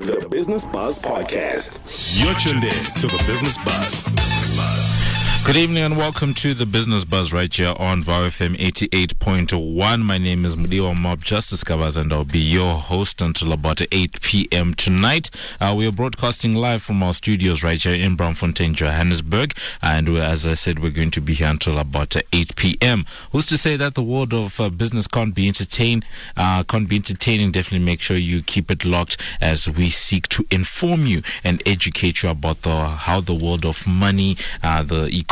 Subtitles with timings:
[0.00, 2.18] The Business Buzz Podcast.
[2.18, 4.06] You're tuned in to the Business Buzz.
[4.06, 5.19] Business Buzz.
[5.42, 10.02] Good evening and welcome to the Business Buzz right here on VOW FM 88.1.
[10.02, 14.20] My name is Mudiwa Mob Justice Kabaz and I'll be your host until about 8
[14.20, 14.74] p.m.
[14.74, 15.28] tonight.
[15.60, 19.54] Uh, we are broadcasting live from our studios right here in Braamfontein, Johannesburg.
[19.82, 23.04] And as I said, we're going to be here until about 8 p.m.
[23.32, 26.04] Who's to say that the world of uh, business can't be entertained,
[26.36, 27.50] uh, can't be entertaining?
[27.50, 32.22] Definitely make sure you keep it locked as we seek to inform you and educate
[32.22, 35.29] you about the, how the world of money, uh, the economy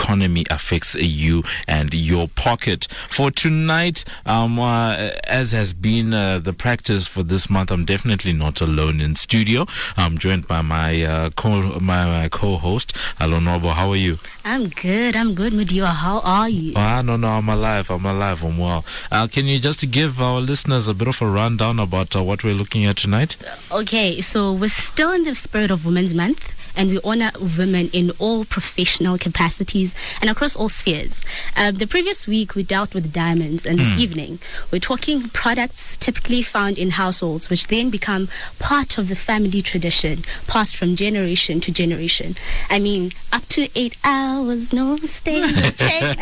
[0.50, 2.86] affects you and your pocket.
[3.10, 8.32] For tonight, um, uh, as has been uh, the practice for this month, I'm definitely
[8.32, 9.66] not alone in studio.
[9.96, 13.72] I'm joined by my uh, co my, my co-host, Alonobo.
[13.72, 14.18] How are you?
[14.44, 15.16] I'm good.
[15.16, 15.94] I'm good, Mudiwa.
[15.94, 16.72] How are you?
[16.76, 17.90] Ah, no, no, I'm alive.
[17.90, 18.42] I'm alive.
[18.42, 18.84] I'm well.
[19.12, 22.44] Uh, can you just give our listeners a bit of a rundown about uh, what
[22.44, 23.36] we're looking at tonight?
[23.70, 28.12] Okay, so we're still in the spirit of Women's Month and we honor women in
[28.20, 31.24] all professional capacities and across all spheres.
[31.56, 34.38] Um, the previous week we dealt with diamonds, and this evening
[34.70, 38.28] we're talking products typically found in households, which then become
[38.60, 42.36] part of the family tradition, passed from generation to generation.
[42.70, 45.42] I mean, up to eight hours, no stay.
[45.76, 46.18] check.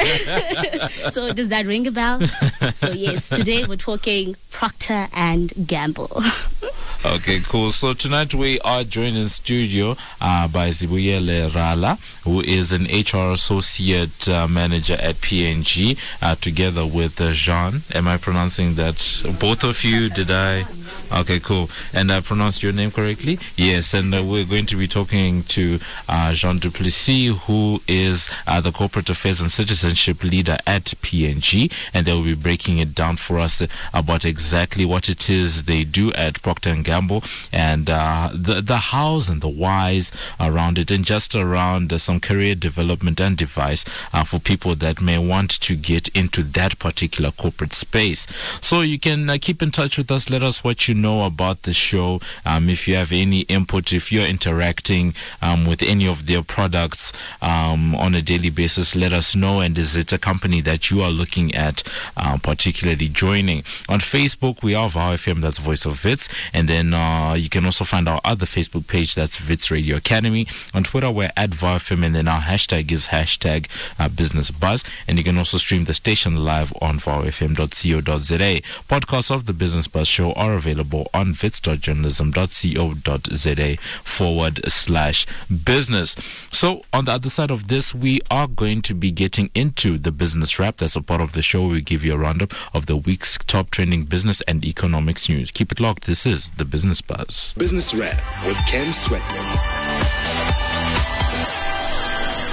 [0.91, 2.21] so does that ring a bell?
[2.75, 6.23] so yes, today we're talking Procter and Gamble.
[7.05, 7.71] Okay, cool.
[7.71, 9.97] So tonight we are joined in studio
[10.49, 17.21] by Zibuyele Rala, who is an HR associate uh, manager at P&G, uh, together with
[17.21, 17.83] uh, Jean.
[17.95, 18.97] Am I pronouncing that?
[19.41, 20.09] Both of you?
[20.09, 20.67] Did I?
[21.13, 21.71] Okay, cool.
[21.93, 23.39] And I pronounced your name correctly?
[23.57, 23.95] Yes.
[23.95, 25.79] And uh, we're going to be talking to
[26.09, 32.07] uh, Jean Duplessis, who is uh, the corporate affairs and citizenship leader at P&G, and
[32.07, 33.63] they'll be breaking it down for us
[33.95, 39.29] about exactly what it is they do at Procter Gamble and uh, the the hows
[39.29, 44.25] and the whys around it, and just around uh, some career development and advice uh,
[44.25, 48.27] for people that may want to get into that particular corporate space.
[48.61, 50.29] So you can uh, keep in touch with us.
[50.29, 52.21] Let us you know about the show.
[52.45, 57.13] Um, if you have any input, if you're interacting um, with any of their products
[57.43, 59.61] um, on a daily basis, let us know.
[59.61, 61.83] And is it a company that you are looking at
[62.17, 63.63] uh, particularly joining?
[63.89, 66.29] On Facebook, we are VOW FM, that's Voice of Wits.
[66.53, 70.47] And then uh, you can also find our other Facebook page, that's Wits Radio Academy.
[70.75, 73.69] On Twitter, we're at VOW FM, and then our hashtag is hashtag
[73.99, 74.85] uh, Business Buzz.
[75.09, 78.61] And you can also stream the station live on vowfm.co.za.
[78.89, 85.27] Podcasts of the Business Buzz show are available on wits.journalism.co.za forward slash
[85.65, 86.17] business.
[86.51, 90.13] So, on the other side of this, we are going to be getting into the
[90.13, 90.79] business wrap.
[90.79, 91.67] That's a part of the show.
[91.67, 95.51] We give you a roundup of the week's top trending business and economics news.
[95.51, 96.07] Keep it locked.
[96.07, 97.55] This is the Business Buzz.
[97.57, 98.17] Business Wrap
[98.47, 99.97] with Ken Sweatman.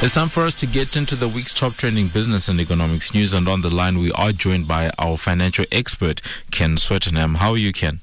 [0.03, 3.33] It's time for us to get into the week's top trending business and economics news.
[3.33, 6.21] And on the line, we are joined by our financial expert,
[6.51, 7.37] Ken Swettenham.
[7.37, 8.01] How are you, Ken?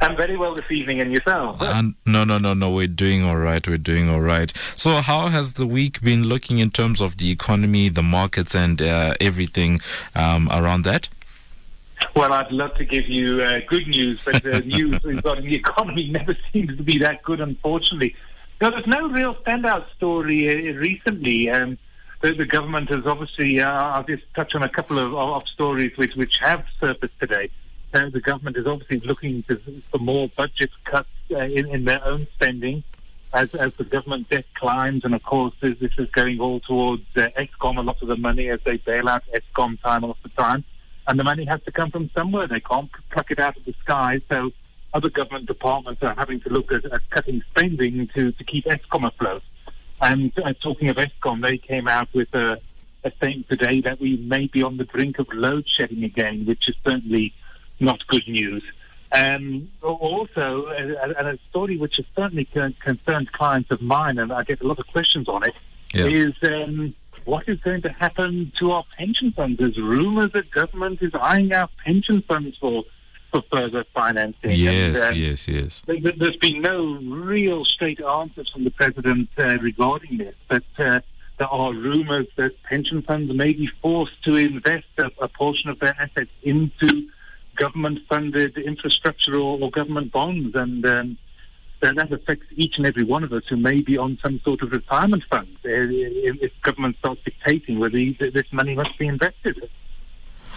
[0.00, 1.60] I'm very well this evening, and yourself?
[1.60, 2.70] Uh, no, no, no, no.
[2.70, 3.66] We're doing all right.
[3.66, 4.52] We're doing all right.
[4.76, 8.80] So, how has the week been looking in terms of the economy, the markets, and
[8.80, 9.80] uh, everything
[10.14, 11.08] um, around that?
[12.14, 16.08] Well, I'd love to give you uh, good news, but the news regarding the economy
[16.12, 18.14] never seems to be that good, unfortunately.
[18.60, 21.50] No, there's no real standout story uh, recently.
[21.50, 21.76] Um,
[22.20, 25.96] the, the government has obviously, uh, I'll just touch on a couple of, of stories
[25.96, 27.50] which, which have surfaced today.
[27.94, 32.26] Uh, the government is obviously looking for more budget cuts uh, in, in their own
[32.34, 32.82] spending
[33.32, 35.04] as, as the government debt climbs.
[35.04, 38.48] And of course, this, this is going all towards uh, a lot of the money
[38.48, 40.64] as they bail out Eskom time after time.
[41.06, 42.46] And the money has to come from somewhere.
[42.46, 44.20] They can't pluck it out of the sky.
[44.28, 44.52] So
[44.92, 49.06] other government departments are having to look at, at cutting spending to, to keep Eskom
[49.06, 49.42] afloat.
[50.00, 52.60] And uh, talking of Eskom, they came out with a,
[53.04, 56.68] a statement today that we may be on the brink of load shedding again, which
[56.68, 57.32] is certainly
[57.80, 58.62] not good news.
[59.10, 64.60] Um, also, and a story which has certainly concerned clients of mine, and I get
[64.60, 65.54] a lot of questions on it,
[65.94, 66.64] is Yeah.
[66.64, 66.94] um,
[67.24, 69.58] what is going to happen to our pension funds?
[69.58, 72.84] There's rumours that government is eyeing our pension funds for
[73.30, 74.52] for further financing.
[74.52, 75.82] Yes, and, uh, yes, yes.
[75.86, 80.64] there- there- There's been no real straight answers from the president uh, regarding this, but
[80.78, 81.00] uh,
[81.36, 85.78] there are rumours that pension funds may be forced to invest a, a portion of
[85.78, 87.06] their assets into
[87.58, 91.18] government-funded infrastructure or, or government bonds, and um,
[91.80, 94.62] that, that affects each and every one of us who may be on some sort
[94.62, 95.48] of retirement fund.
[95.64, 99.68] Uh, if, government starts dictating whether this money must be invested.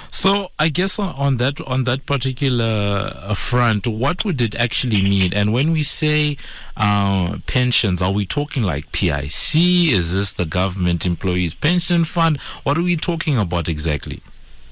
[0.09, 5.01] So I guess on, on that on that particular uh, front, what would it actually
[5.01, 5.33] mean?
[5.33, 6.37] And when we say
[6.75, 9.55] uh, pensions, are we talking like PIC?
[9.55, 12.39] Is this the government employees pension fund?
[12.63, 14.21] What are we talking about exactly?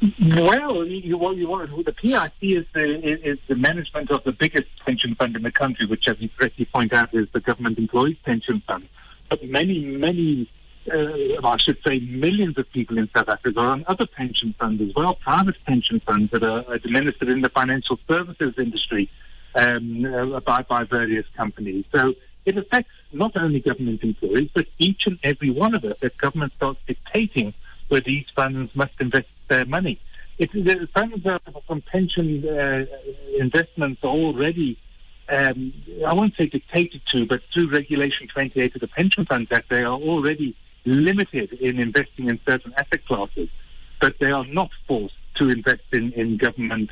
[0.01, 4.67] Well, you, what you want the PIC is the is the management of the biggest
[4.85, 8.15] pension fund in the country, which, as you correctly point out, is the government employees
[8.23, 8.87] pension fund.
[9.27, 10.49] But many, many,
[10.91, 14.81] uh, I should say, millions of people in South Africa are on other pension funds
[14.81, 19.09] as well, private pension funds that are administered in the financial services industry
[19.55, 21.83] um, uh, by by various companies.
[21.93, 22.13] So
[22.45, 25.97] it affects not only government employees, but each and every one of us.
[26.01, 27.53] If government starts dictating
[27.89, 29.99] where these funds must invest their money.
[30.37, 32.85] It, the funds are from pension uh,
[33.37, 34.77] investments are already,
[35.27, 35.73] um,
[36.07, 39.83] I won't say dictated to, but through Regulation 28 of the Pension Funds Act, they
[39.83, 40.55] are already
[40.85, 43.49] limited in investing in certain asset classes,
[43.99, 46.89] but they are not forced to invest in, in government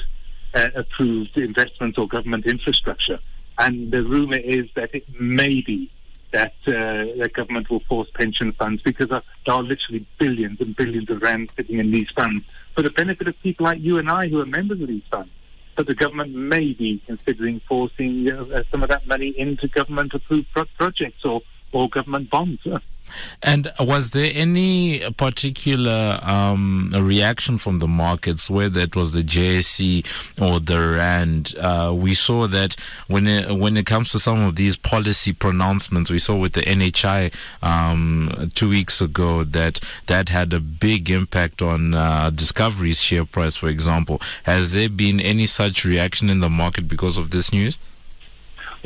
[0.54, 3.20] uh, approved investments or government infrastructure.
[3.58, 5.90] And the rumor is that it may be
[6.38, 11.10] that uh, the government will force pension funds because there are literally billions and billions
[11.10, 12.46] of rands sitting in these funds
[12.76, 15.32] for the benefit of people like you and I who are members of these funds.
[15.76, 20.66] But the government may be considering forcing uh, some of that money into government-approved pro-
[20.78, 21.42] projects or,
[21.72, 22.62] or government bonds.
[23.42, 30.06] And was there any particular um, reaction from the markets, whether it was the JSE
[30.40, 31.56] or the RAND?
[31.58, 32.76] Uh, we saw that
[33.08, 36.62] when it, when it comes to some of these policy pronouncements, we saw with the
[36.62, 43.26] NHI um, two weeks ago that that had a big impact on uh, Discovery's share
[43.26, 44.22] price, for example.
[44.44, 47.78] Has there been any such reaction in the market because of this news?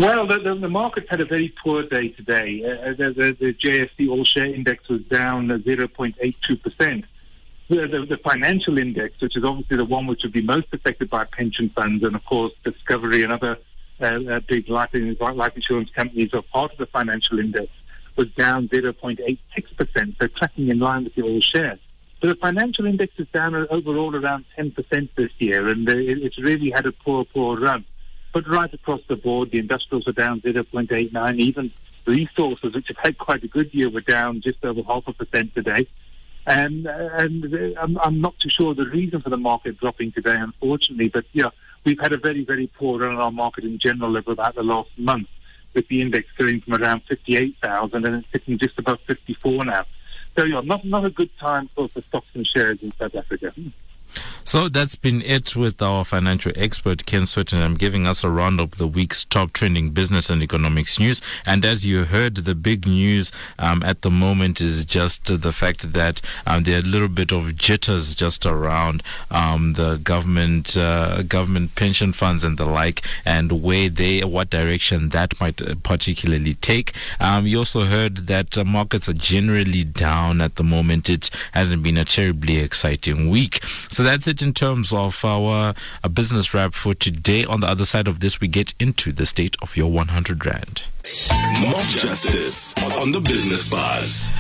[0.01, 2.63] Well, the, the, the markets had a very poor day today.
[2.65, 7.03] Uh, the, the, the JSE All Share Index was down 0.82%.
[7.69, 11.12] The, the, the financial index, which is obviously the one which would be most affected
[11.12, 13.59] by pension funds, and of course Discovery and other
[14.01, 17.68] uh, uh, big life, life insurance companies are part of the financial index,
[18.15, 21.77] was down 0.86%, so tracking in line with the all share.
[22.24, 26.39] So the financial index is down overall around 10% this year, and uh, it, it's
[26.39, 27.86] really had a poor, poor run.
[28.33, 31.38] But right across the board, the industrials are down 0.89.
[31.38, 31.72] Even
[32.06, 35.54] resources, which have had quite a good year, were down just over half a percent
[35.54, 35.88] today.
[36.48, 41.10] And, and I'm, I'm not too sure the reason for the market dropping today, unfortunately.
[41.10, 41.50] But yeah,
[41.83, 44.63] we've had a very, very poor run on our market in general over about the
[44.63, 45.27] last month,
[45.74, 49.86] with the index going from around 58,000 and it's sitting just above 54 now.
[50.38, 53.54] So yeah, not not a good time for, for stocks and shares in South Africa.
[54.44, 58.72] So that's been it with our financial expert, Ken Swettenham, giving us a round of
[58.72, 61.22] the week's top trending business and economics news.
[61.46, 65.94] And as you heard, the big news um, at the moment is just the fact
[65.94, 71.22] that um, there are a little bit of jitters just around um, the government, uh,
[71.24, 76.56] government pension funds and the like, and where they, what direction that might uh, particularly
[76.56, 76.94] take.
[77.19, 81.10] Um, you also heard that uh, markets are generally down at the moment.
[81.10, 83.63] It hasn't been a terribly exciting week.
[83.90, 87.45] So that's it in terms of our uh, business wrap for today.
[87.45, 90.83] On the other side of this, we get into the state of your 100 Rand.
[91.59, 94.31] More justice on the business buzz.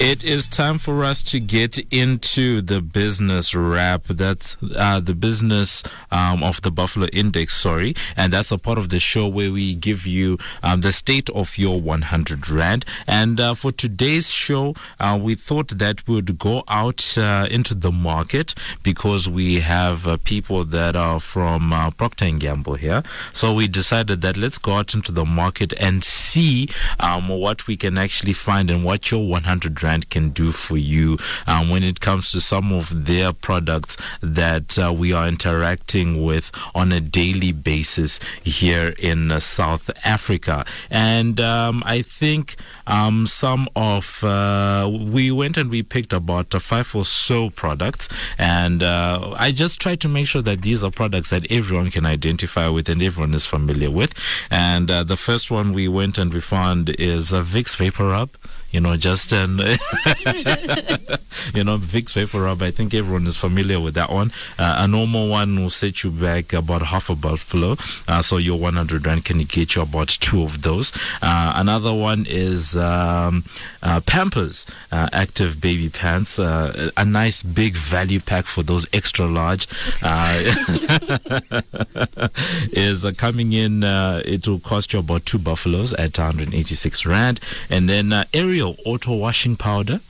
[0.00, 4.04] It is time for us to get into the business wrap.
[4.04, 7.94] That's uh, the business um, of the Buffalo Index, sorry.
[8.16, 11.58] And that's a part of the show where we give you um, the state of
[11.58, 12.86] your 100 Rand.
[13.06, 17.74] And uh, for today's show, uh, we thought that we would go out uh, into
[17.74, 23.02] the market because we have uh, people that are from uh, Procter & Gamble here.
[23.34, 27.76] So we decided that let's go out into the market and see um, what we
[27.76, 32.00] can actually find and what your 100 Rand can do for you um, when it
[32.00, 37.52] comes to some of their products that uh, we are interacting with on a daily
[37.52, 40.64] basis here in uh, South Africa.
[40.90, 42.56] And um, I think
[42.86, 48.08] um, some of, uh, we went and we picked about uh, five or so products.
[48.38, 52.06] And uh, I just tried to make sure that these are products that everyone can
[52.06, 54.14] identify with and everyone is familiar with.
[54.50, 58.30] And uh, the first one we went and we found is a Vicks Vapor Rub
[58.70, 59.58] you know, just an,
[61.54, 62.62] you know, Vicks Vapor Rub.
[62.62, 64.32] I think everyone is familiar with that one.
[64.58, 67.76] Uh, a normal one will set you back about half a buffalo.
[68.06, 70.92] Uh, so your 100 rand can get you about two of those.
[71.22, 73.44] Uh, another one is um,
[73.82, 76.38] uh, Pampers uh, Active Baby Pants.
[76.38, 79.66] Uh, a nice big value pack for those extra large.
[82.72, 83.82] is coming in.
[83.82, 87.40] it will cost you about two buffaloes at 186 rand.
[87.68, 88.12] And then
[88.60, 90.00] Ariel auto washing powder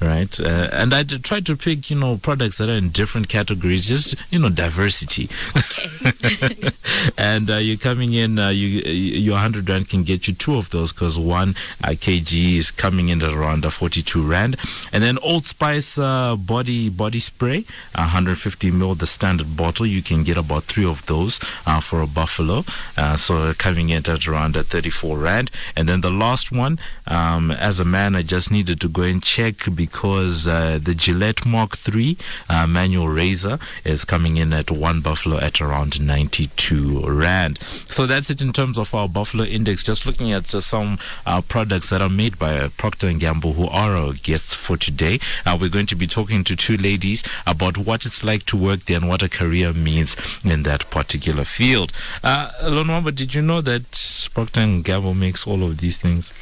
[0.00, 0.40] right?
[0.40, 4.14] Uh, and I try to pick, you know, products that are in different categories, just
[4.30, 5.28] you know, diversity.
[5.56, 6.70] Okay.
[7.18, 10.70] and uh, you're coming in, uh, you your 100 rand can get you two of
[10.70, 14.56] those because one uh, kg is coming in at around uh, 42 rand.
[14.92, 17.64] And then Old Spice uh, body body spray,
[17.94, 19.86] 150 ml, the standard bottle.
[19.86, 22.64] You can get about three of those uh, for a buffalo.
[22.96, 25.50] Uh, so coming in at around uh, 34 rand.
[25.76, 29.22] And then the last one, um, as a man, I just needed to go and
[29.22, 32.16] check because uh, the Gillette Mark III
[32.48, 37.58] uh, manual razor is coming in at one buffalo at around 92 rand.
[37.60, 39.84] So that's it in terms of our buffalo index.
[39.84, 43.54] Just looking at uh, some uh, products that are made by uh, Procter and Gamble,
[43.54, 45.18] who are our guests for today.
[45.60, 48.98] We're going to be talking to two ladies about what it's like to work there
[48.98, 51.92] and what a career means in that particular field.
[52.22, 56.32] Uh, Lonwamba, did you know that Procter and Gamble makes all of these things?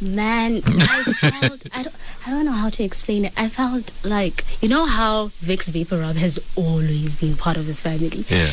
[0.00, 1.02] Man, I
[1.40, 1.94] felt I don't
[2.26, 3.32] I don't know how to explain it.
[3.36, 7.74] I felt like you know how Vicks Vapor Rub has always been part of the
[7.74, 8.24] family.
[8.28, 8.52] Yeah.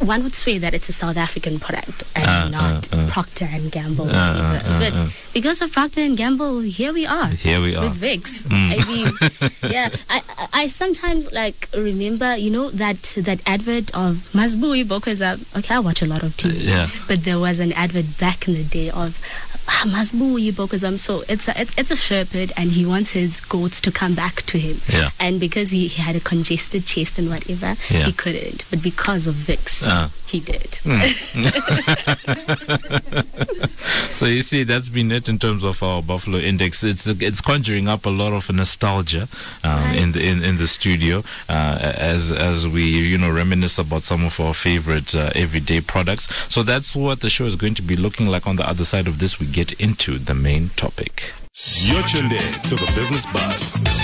[0.00, 3.10] One would swear that it's a South African product and Uh, not uh, uh.
[3.10, 4.10] Procter and Gamble.
[4.10, 5.06] Uh, uh, but uh.
[5.32, 7.28] because of Procter and Gamble, here we are.
[7.28, 7.84] Here we are.
[7.84, 8.42] with Vicks.
[8.50, 8.68] Mm.
[8.74, 9.08] I mean,
[9.72, 9.90] yeah.
[10.10, 15.38] I, I I sometimes like remember, you know, that that advert of Masbui Bokweza.
[15.56, 16.66] Okay, I watch a lot of TV.
[16.66, 16.88] Yeah.
[17.06, 19.16] But there was an advert back in the day of
[19.68, 20.04] ah.
[20.98, 24.58] So it's a it's a shepherd, and he wants his goats to come back to
[24.58, 24.80] him.
[24.88, 25.10] Yeah.
[25.20, 28.04] And because he, he had a congested chest and whatever, Yeah.
[28.06, 28.64] he couldn't.
[28.70, 30.08] But because of Vicks, Uh.
[30.26, 30.78] he did.
[34.12, 36.84] So you see, that's been it in terms of our Buffalo Index.
[36.84, 39.26] It's it's conjuring up a lot of nostalgia
[39.64, 44.04] um, in the in, in the studio uh, as as we you know reminisce about
[44.04, 46.28] some of our favorite uh, everyday products.
[46.48, 48.46] So that's what the show is going to be looking like.
[48.46, 51.32] On the other side of this, we get into the main topic.
[51.76, 54.01] You're tuned in to the Business Buzz.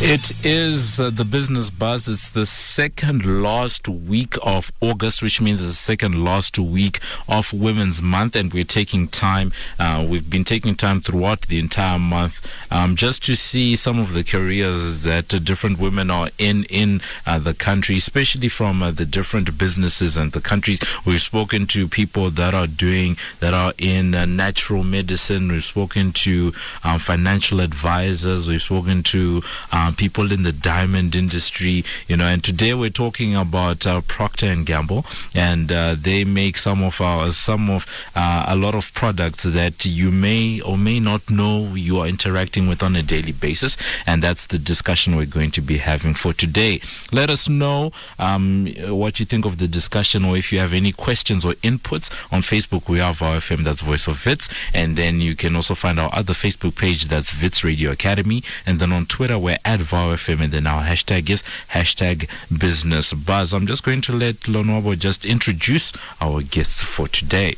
[0.00, 2.08] It is uh, the business buzz.
[2.08, 8.02] It's the second last week of August, which means the second last week of Women's
[8.02, 9.52] Month, and we're taking time.
[9.78, 14.12] Uh, we've been taking time throughout the entire month um, just to see some of
[14.12, 18.90] the careers that uh, different women are in in uh, the country, especially from uh,
[18.90, 20.82] the different businesses and the countries.
[21.06, 25.50] We've spoken to people that are doing that are in uh, natural medicine.
[25.50, 28.48] We've spoken to um, financial advisors.
[28.48, 29.42] We've spoken to
[29.84, 32.26] uh, people in the diamond industry, you know.
[32.26, 37.00] And today we're talking about uh, Procter and Gamble, and uh, they make some of
[37.00, 41.74] our some of uh, a lot of products that you may or may not know
[41.74, 43.76] you are interacting with on a daily basis,
[44.06, 46.80] and that's the discussion we're going to be having for today.
[47.12, 50.92] Let us know um, what you think of the discussion, or if you have any
[50.92, 52.88] questions or inputs on Facebook.
[52.88, 56.10] We have our FM, that's Voice of Wits, and then you can also find our
[56.14, 60.40] other Facebook page, that's Wits Radio Academy, and then on Twitter we're at VOW FM,
[60.44, 63.52] and then our hashtag is hashtag Business Buzz.
[63.52, 67.56] I'm just going to let Lonwabo just introduce our guests for today.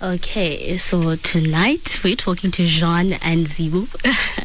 [0.00, 3.88] Okay, so tonight we're talking to Jean and Zibu.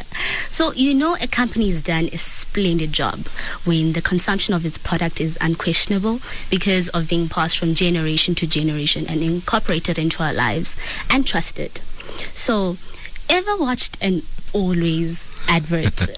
[0.49, 3.27] so, you know, a company has done a splendid job
[3.63, 8.47] when the consumption of its product is unquestionable because of being passed from generation to
[8.47, 10.75] generation and incorporated into our lives
[11.11, 11.81] and trusted.
[12.33, 12.77] So,
[13.29, 15.95] ever watched an always advert?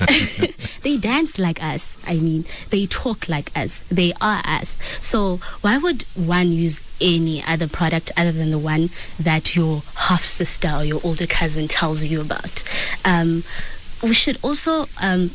[0.84, 1.98] they dance like us.
[2.06, 3.82] I mean, they talk like us.
[3.90, 4.78] They are us.
[5.00, 8.90] So why would one use any other product other than the one
[9.20, 12.64] that your half sister or your older cousin tells you about?
[13.04, 13.44] Um,
[14.04, 15.32] we should also um,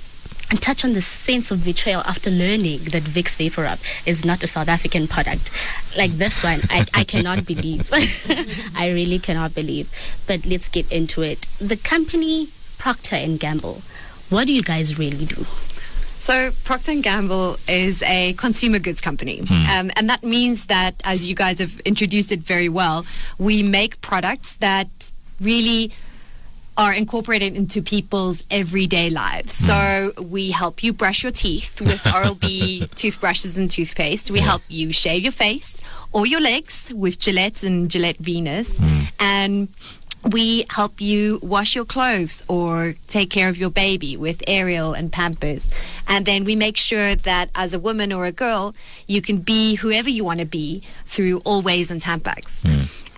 [0.59, 4.47] touch on the sense of betrayal after learning that Vicks Vapor Rub is not a
[4.47, 5.51] South African product.
[5.97, 7.91] Like this one, I, I cannot believe.
[8.77, 9.91] I really cannot believe.
[10.27, 11.43] But let's get into it.
[11.59, 12.49] The company
[12.81, 13.83] Procter and Gamble.
[14.31, 15.45] What do you guys really do?
[16.19, 19.71] So Procter and Gamble is a consumer goods company, hmm.
[19.71, 23.05] um, and that means that, as you guys have introduced it very well,
[23.39, 24.89] we make products that
[25.41, 25.93] really
[26.79, 29.59] are incorporated into people's everyday lives.
[29.59, 29.67] Hmm.
[29.67, 34.31] So we help you brush your teeth with Oral-B toothbrushes and toothpaste.
[34.31, 35.83] We help you shave your face
[36.13, 39.03] or your legs with Gillette and Gillette Venus, hmm.
[39.21, 39.69] and
[40.25, 45.13] we help you wash your clothes or take care of your baby with Ariel and
[45.13, 45.71] Pampers.
[46.07, 48.75] And then we make sure that as a woman or a girl,
[49.07, 52.65] you can be whoever you want to be through Always and Tampax.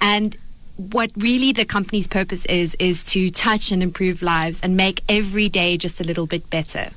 [0.01, 0.37] And
[0.77, 5.49] what really the company's purpose is is to touch and improve lives and make every
[5.49, 6.91] day just a little bit better.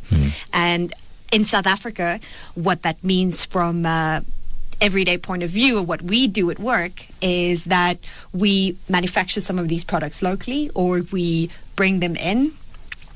[0.53, 0.93] And
[1.31, 2.19] in South Africa,
[2.53, 4.21] what that means from uh,
[4.82, 7.98] everyday point of view or what we do at work is that
[8.34, 12.53] we manufacture some of these products locally or we bring them in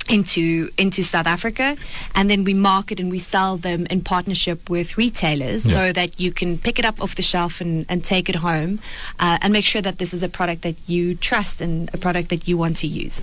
[0.10, 1.78] into into South Africa,
[2.16, 5.74] and then we market and we sell them in partnership with retailers, Yeah.
[5.74, 8.80] so that you can pick it up off the shelf and, and take it home,
[9.20, 12.30] uh, and make sure that this is a product that you trust and a product
[12.30, 13.22] that you want to use.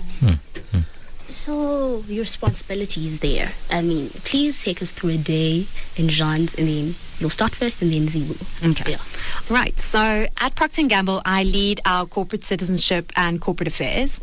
[1.29, 3.51] So your responsibility is there.
[3.69, 5.67] I mean, please take us through a day
[5.97, 8.35] in Jean's, and then you'll start first, and then Zibu.
[8.71, 8.91] Okay.
[8.91, 8.97] Yeah.
[9.49, 9.79] Right.
[9.79, 14.19] So at Procter and Gamble, I lead our corporate citizenship and corporate affairs.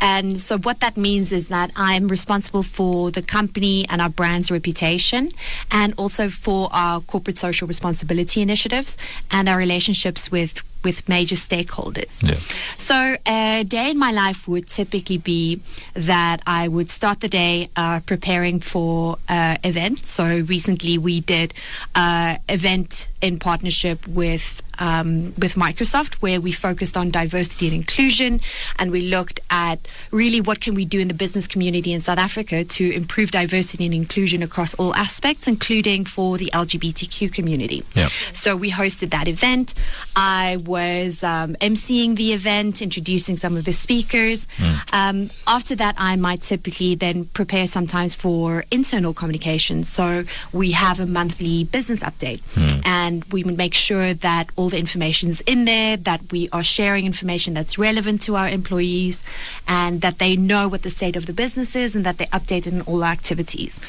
[0.00, 4.50] And so what that means is that I'm responsible for the company and our brand's
[4.50, 5.30] reputation
[5.70, 8.96] and also for our corporate social responsibility initiatives
[9.30, 12.22] and our relationships with with major stakeholders.
[12.22, 12.38] Yeah.
[12.78, 15.60] So a day in my life would typically be
[15.94, 20.04] that I would start the day uh, preparing for uh, event.
[20.04, 21.54] So recently we did
[21.94, 28.40] uh, event in partnership with um, with Microsoft where we focused on diversity and inclusion
[28.78, 29.78] and we looked at
[30.10, 33.84] really what can we do in the business community in South Africa to improve diversity
[33.84, 37.82] and inclusion across all aspects including for the LGBTQ community.
[37.94, 38.08] Yeah.
[38.34, 39.74] So we hosted that event.
[40.16, 44.46] I was um, emceeing the event, introducing some of the speakers.
[44.92, 49.88] Um, after that, I might typically then prepare sometimes for internal communications.
[49.88, 52.40] So we have a monthly business update,
[52.84, 56.62] and we would make sure that all the information is in there, that we are
[56.62, 59.22] sharing information that's relevant to our employees,
[59.66, 62.72] and that they know what the state of the business is, and that they're updated
[62.72, 63.80] in all activities.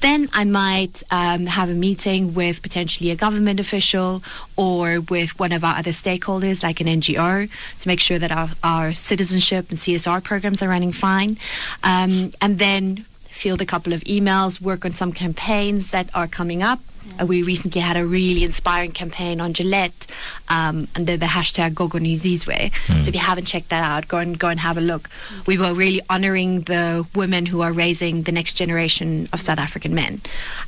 [0.00, 4.22] Then I might um, have a meeting with potentially a government official
[4.56, 8.50] or with one of our other stakeholders, like an NGO, to make sure that our,
[8.64, 11.38] our citizenship and CSR programs are running fine.
[11.84, 13.04] Um, and then
[13.42, 16.78] field a couple of emails, work on some campaigns that are coming up.
[17.20, 20.06] Uh, we recently had a really inspiring campaign on Gillette
[20.48, 22.72] um, under the hashtag Gogonizizwe.
[23.02, 25.10] So if you haven't checked that out, go and go and have a look.
[25.46, 29.92] We were really honoring the women who are raising the next generation of South African
[29.92, 30.20] men.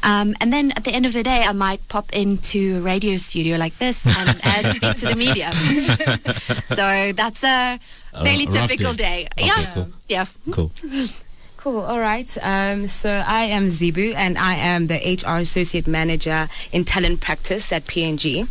[0.02, 3.16] Um, and then at the end of the day, I might pop into a radio
[3.16, 5.52] studio like this and, and speak to the media.
[6.74, 7.78] so that's a
[8.24, 9.28] fairly rough typical day.
[9.36, 9.44] day.
[9.44, 9.88] Okay, yeah, cool.
[10.08, 10.26] yeah.
[10.50, 10.72] Cool.
[11.64, 11.80] Cool.
[11.80, 12.28] All right.
[12.42, 17.72] Um, so I am Zibu, and I am the HR associate manager in talent practice
[17.72, 18.44] at P&G.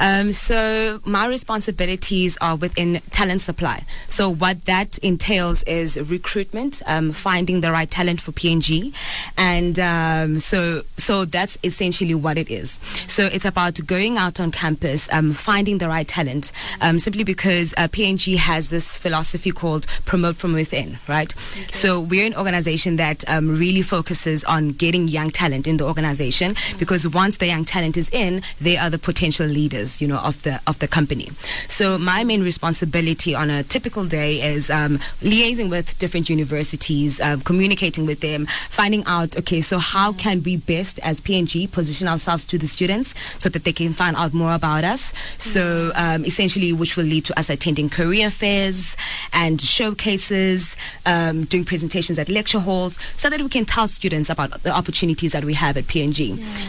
[0.00, 3.84] Um, so my responsibilities are within talent supply.
[4.08, 8.92] So what that entails is recruitment, um, finding the right talent for P&G,
[9.36, 12.80] and um, so so that's essentially what it is.
[13.06, 17.72] So it's about going out on campus, um, finding the right talent, um, simply because
[17.78, 21.32] uh, P&G has this philosophy called promote from within, right?
[21.70, 26.56] So we're an organization that um, really focuses on getting young talent in the organization
[26.78, 30.42] because once the young talent is in, they are the potential leaders, you know, of
[30.44, 31.30] the of the company.
[31.68, 37.42] So my main responsibility on a typical day is um, liaising with different universities, um,
[37.42, 42.46] communicating with them, finding out, okay, so how can we best as P&G position ourselves
[42.46, 45.12] to the students so that they can find out more about us.
[45.36, 48.96] So um, essentially, which will lead to us attending career fairs
[49.34, 54.50] and showcases, um, doing presentations at lecture halls, so that we can tell students about
[54.66, 56.20] the opportunities that we have at P&G.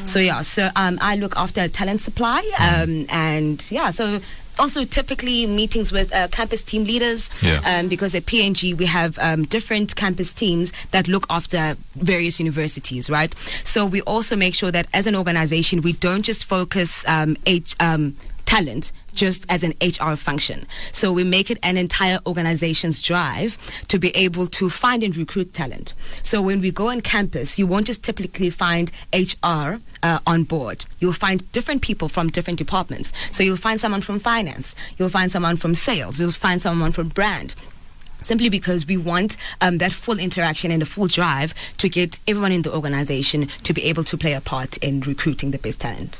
[0.06, 4.20] So yeah, so um, I look after talent supply, um, and yeah, so.
[4.66, 7.62] Also, typically meetings with uh, campus team leaders, Yeah.
[7.72, 13.10] um, because at P&G we have um, different campus teams that look after various universities,
[13.10, 13.32] right?
[13.64, 17.74] So we also make sure that as an organization we don't just focus um, H,
[17.80, 18.18] um,
[18.50, 20.66] talent just as an HR function.
[20.92, 23.60] So we make it an entire organization's drive
[23.90, 25.94] to be able to find and recruit talent.
[26.24, 30.86] So when we go on campus, you won't just typically find HR uh, on board.
[31.00, 33.14] You'll find different people from different departments.
[33.30, 37.10] So you'll find someone from finance, you'll find someone from sales, you'll find someone from
[37.10, 37.54] brand
[38.22, 42.52] simply because we want um, that full interaction and a full drive to get everyone
[42.52, 46.20] in the organization to be able to play a part in recruiting the best talent.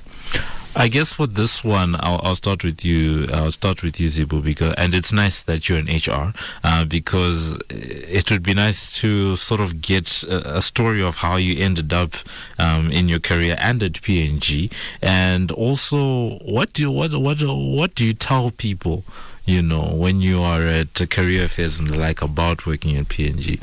[0.76, 3.28] I guess for this one, I'll, I'll start with you.
[3.34, 7.58] I'll start with you, Zibu, because and it's nice that you're in HR uh, because
[7.70, 11.92] it would be nice to sort of get a, a story of how you ended
[11.92, 12.14] up
[12.60, 14.70] um, in your career and at P&G,
[15.02, 19.04] and also what do you, what what what do you tell people?
[19.50, 23.58] You know, when you are at career fairs and like about working at P&G.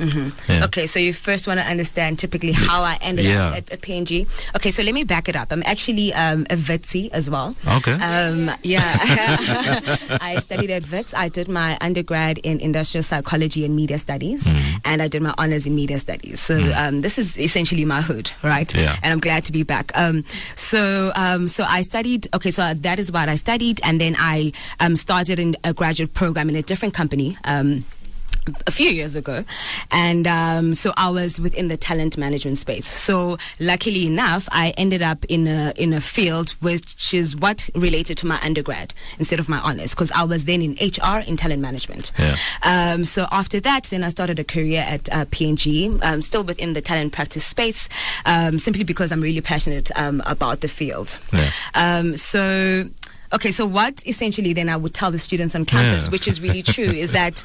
[0.49, 0.65] Yeah.
[0.67, 3.51] Okay, so you first want to understand typically how I ended Yeah.
[3.51, 4.27] up at, at P&G.
[4.57, 5.53] Okay, so let me back it up.
[5.53, 7.55] I'm actually um, a VETSI as well.
[7.79, 7.93] Okay.
[7.93, 8.83] Um, yeah,
[10.21, 11.15] I studied at Wits.
[11.15, 14.81] I did my undergrad in industrial psychology and media studies, Mm.
[14.85, 16.41] and I did my honors in media studies.
[16.41, 18.67] So um, this is essentially my hood, right?
[18.75, 18.97] Yeah.
[19.03, 19.93] And I'm glad to be back.
[19.95, 20.25] Um,
[20.57, 22.27] so um, so I studied.
[22.35, 26.15] Okay, so that is what I studied, and then I um, started in a graduate
[26.15, 27.39] program in a different company.
[27.45, 27.85] Um,
[28.67, 29.45] a few years ago,
[29.91, 32.87] and um, so I was within the talent management space.
[32.87, 38.17] So luckily enough, I ended up in a in a field which is what related
[38.19, 41.61] to my undergrad instead of my honors, because I was then in HR in talent
[41.61, 42.13] management.
[42.19, 42.37] Yeah.
[42.63, 46.75] Um, so after that, then I started a career at uh, P&G, um, still within
[46.75, 47.89] the talent practice space,
[48.25, 51.19] um, simply because I'm really passionate um, about the field.
[51.33, 51.51] Yeah.
[51.75, 52.89] Um, so.
[53.33, 56.11] Okay, so what essentially then I would tell the students on campus, Yeah.
[56.11, 57.43] which is really true, is that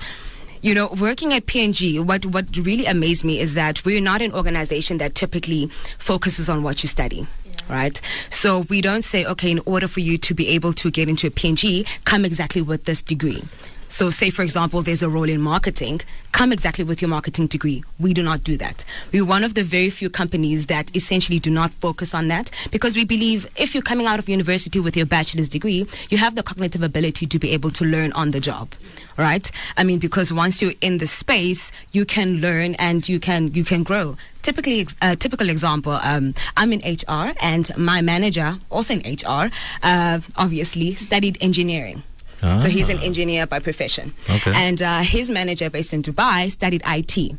[0.63, 4.31] you know, working at P&G, what, what really amazed me is that we're not an
[4.31, 7.25] organization that typically focuses on what you study.
[7.67, 7.99] Right?
[8.29, 11.25] So we don't say, okay, in order for you to be able to get into
[11.25, 13.43] a P&G, come exactly with this degree.
[13.91, 15.99] So, say for example, there's a role in marketing,
[16.31, 17.83] come exactly with your marketing degree.
[17.99, 18.85] We do not do that.
[19.11, 22.95] We're one of the very few companies that essentially do not focus on that because
[22.95, 26.41] we believe if you're coming out of university with your bachelor's degree, you have the
[26.41, 28.69] cognitive ability to be able to learn on the job.
[29.17, 29.51] Right?
[29.75, 33.65] I mean, because once you're in the space, you can learn and you can you
[33.65, 34.15] can grow.
[34.41, 39.51] Typically, a typical example, um, I'm in HR and my manager, also in HR,
[39.83, 42.01] uh, obviously studied engineering.
[42.41, 44.13] So he's an engineer by profession.
[44.29, 44.51] Okay.
[44.55, 47.37] And uh, his manager, based in Dubai, studied IT.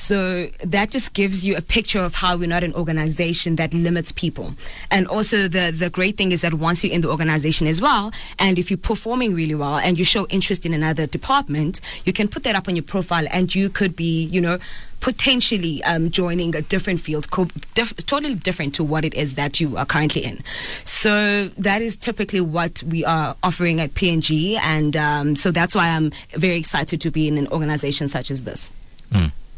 [0.00, 4.10] So that just gives you a picture of how we're not an organization that limits
[4.10, 4.54] people.
[4.90, 8.10] And also the, the great thing is that once you're in the organization as well,
[8.38, 12.28] and if you're performing really well and you show interest in another department, you can
[12.28, 14.58] put that up on your profile and you could be, you know,
[15.00, 19.60] potentially um, joining a different field, co- diff- totally different to what it is that
[19.60, 20.42] you are currently in.
[20.84, 25.88] So that is typically what we are offering at P&G, and um, so that's why
[25.88, 28.70] I'm very excited to be in an organization such as this.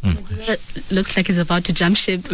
[0.04, 0.56] Uh,
[0.90, 2.22] looks like he's about to jump ship.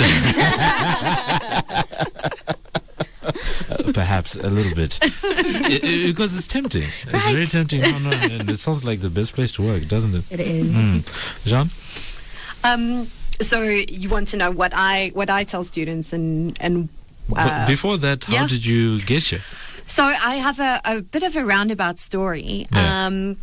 [3.94, 6.84] Perhaps a little bit I- I- because it's tempting.
[6.84, 7.80] It's very tempting.
[7.82, 10.24] No, no, and it sounds like the best place to work, doesn't it?
[10.30, 10.72] it is.
[10.72, 11.04] Mm.
[11.44, 11.70] Jean?
[12.64, 13.06] Um,
[13.40, 16.88] so you want to know what I what I tell students and and
[17.28, 18.46] but uh, before that, how yeah.
[18.48, 19.40] did you get here?
[19.86, 22.66] So I have a, a bit of a roundabout story.
[22.72, 23.06] Yeah.
[23.06, 23.36] Um,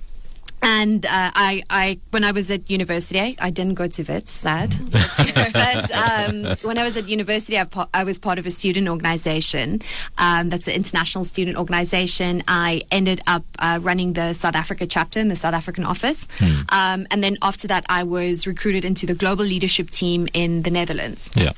[0.65, 4.31] and uh, I, I, when I was at university, I, I didn't go to Wits,
[4.31, 4.75] sad.
[4.91, 8.87] but um, when I was at university, I, po- I was part of a student
[8.87, 9.83] organization.
[10.17, 12.41] Um, that's an international student organization.
[12.47, 16.27] I ended up uh, running the South Africa chapter in the South African office.
[16.69, 20.71] Um, and then after that, I was recruited into the global leadership team in the
[20.71, 21.29] Netherlands.
[21.35, 21.51] Yeah.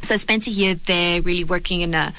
[0.00, 2.14] So I spent a year there really working in a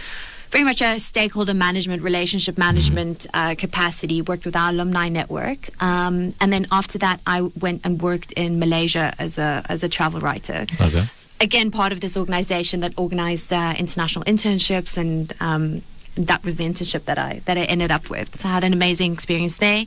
[0.55, 5.59] very much a stakeholder management, relationship management uh, capacity, worked with our alumni network.
[5.83, 9.89] Um, and then after that, I went and worked in Malaysia as a, as a
[9.89, 10.65] travel writer.
[10.79, 11.09] Okay.
[11.41, 15.81] Again, part of this organization that organized uh, international internships and um,
[16.15, 18.39] that was the internship that I that I ended up with.
[18.39, 19.83] So I had an amazing experience there,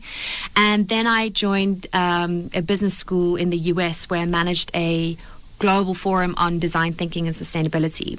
[0.54, 5.16] and then I joined um, a business school in the US where I managed a
[5.59, 8.18] global forum on design thinking and sustainability.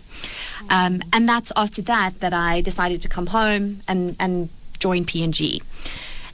[0.69, 4.49] Um, and that's after that that I decided to come home and, and
[4.79, 5.61] join P&G.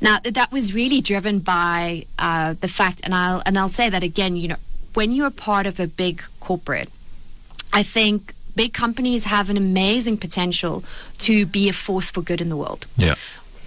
[0.01, 4.03] Now that was really driven by uh, the fact, and I'll and I'll say that
[4.03, 4.35] again.
[4.35, 4.55] You know,
[4.93, 6.89] when you're part of a big corporate,
[7.71, 10.83] I think big companies have an amazing potential
[11.19, 13.15] to be a force for good in the world Yeah.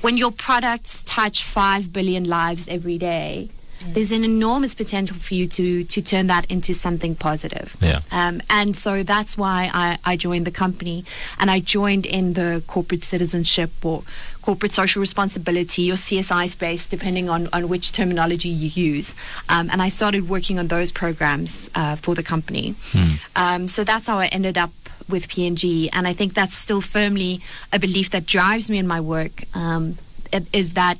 [0.02, 3.48] when your products touch 5 billion lives every day,
[3.86, 7.76] there's an enormous potential for you to, to turn that into something positive.
[7.80, 8.00] Yeah.
[8.10, 11.04] Um, and so that's why I, I joined the company
[11.38, 14.02] and I joined in the corporate citizenship or
[14.42, 19.14] corporate social responsibility or CSI space, depending on, on which terminology you use.
[19.48, 22.74] Um, and I started working on those programs uh, for the company.
[23.36, 24.70] Um, so that's how I ended up
[25.08, 25.90] with P&G.
[25.92, 27.40] And I think that's still firmly
[27.72, 29.98] a belief that drives me in my work um,
[30.32, 30.98] it- is that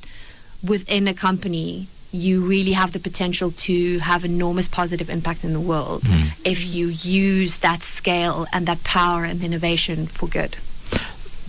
[0.62, 5.60] within a company, you really have the potential to have enormous positive impact in the
[5.60, 6.02] world
[6.44, 10.56] if you use that scale and that power and innovation for good.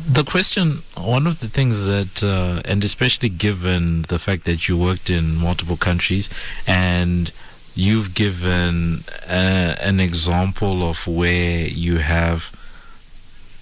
[0.07, 4.77] The question, one of the things that, uh, and especially given the fact that you
[4.77, 6.29] worked in multiple countries
[6.65, 7.31] and
[7.75, 12.51] you've given uh, an example of where you have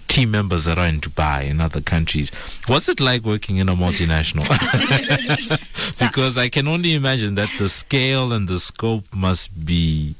[0.07, 2.29] team members that are in Dubai in other countries.
[2.67, 4.47] What's it like working in a multinational?
[5.99, 10.15] because I can only imagine that the scale and the scope must be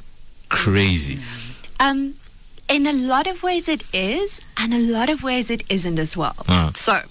[0.49, 1.19] crazy.
[1.79, 2.15] Um,
[2.69, 6.17] in a lot of ways, it is, and a lot of ways, it isn't as
[6.17, 6.35] well.
[6.49, 6.71] Ah.
[6.75, 7.01] So,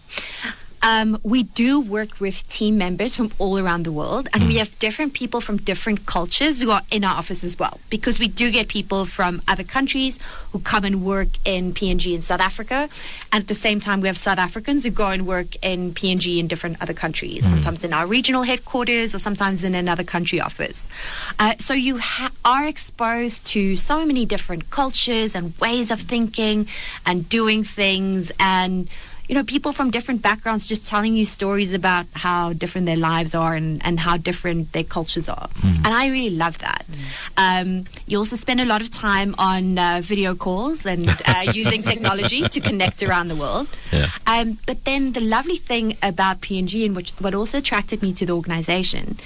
[0.82, 4.78] Um, we do work with team members from all around the world, and we have
[4.78, 7.80] different people from different cultures who are in our office as well.
[7.90, 10.18] Because we do get people from other countries
[10.52, 12.88] who come and work in P&G in South Africa,
[13.32, 16.38] and at the same time, we have South Africans who go and work in P&G
[16.38, 20.86] in different other countries, sometimes in our regional headquarters or sometimes in another country office.
[21.38, 26.68] Uh, so you ha- are exposed to so many different cultures and ways of thinking
[27.04, 28.88] and doing things and
[29.28, 33.34] you know, people from different backgrounds just telling you stories about how different their lives
[33.34, 35.48] are and, and how different their cultures are.
[35.84, 36.86] And I really love that.
[37.36, 41.82] Um, you also spend a lot of time on uh, video calls and uh, using
[41.82, 43.68] technology to connect around the world.
[43.92, 44.06] Yeah.
[44.26, 48.26] Um, but then the lovely thing about P&G and which what also attracted me to
[48.26, 49.16] the organization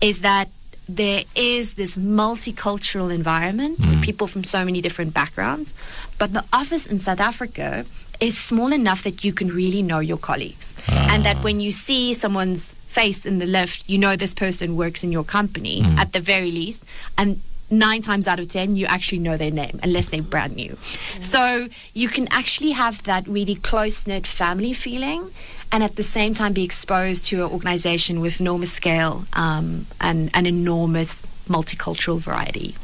[0.00, 0.48] is that
[0.88, 5.74] there is this multicultural environment with people from so many different backgrounds.
[6.18, 7.86] But the office in South Africa
[8.22, 10.74] is small enough that you can really know your colleagues.
[10.88, 15.02] And that when you see someone's face in the lift, you know this person works
[15.04, 16.84] in your company at the very least.
[17.18, 20.76] And nine times out of ten, you actually know their name unless they're brand new.
[21.20, 25.32] So you can actually have that really close knit family feeling.
[25.72, 30.30] And at the same time, be exposed to an organization with enormous scale um, and
[30.34, 32.76] an enormous multicultural variety.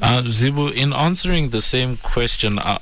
[0.00, 2.78] Uh, Zibu, in answering the same question, uh, w-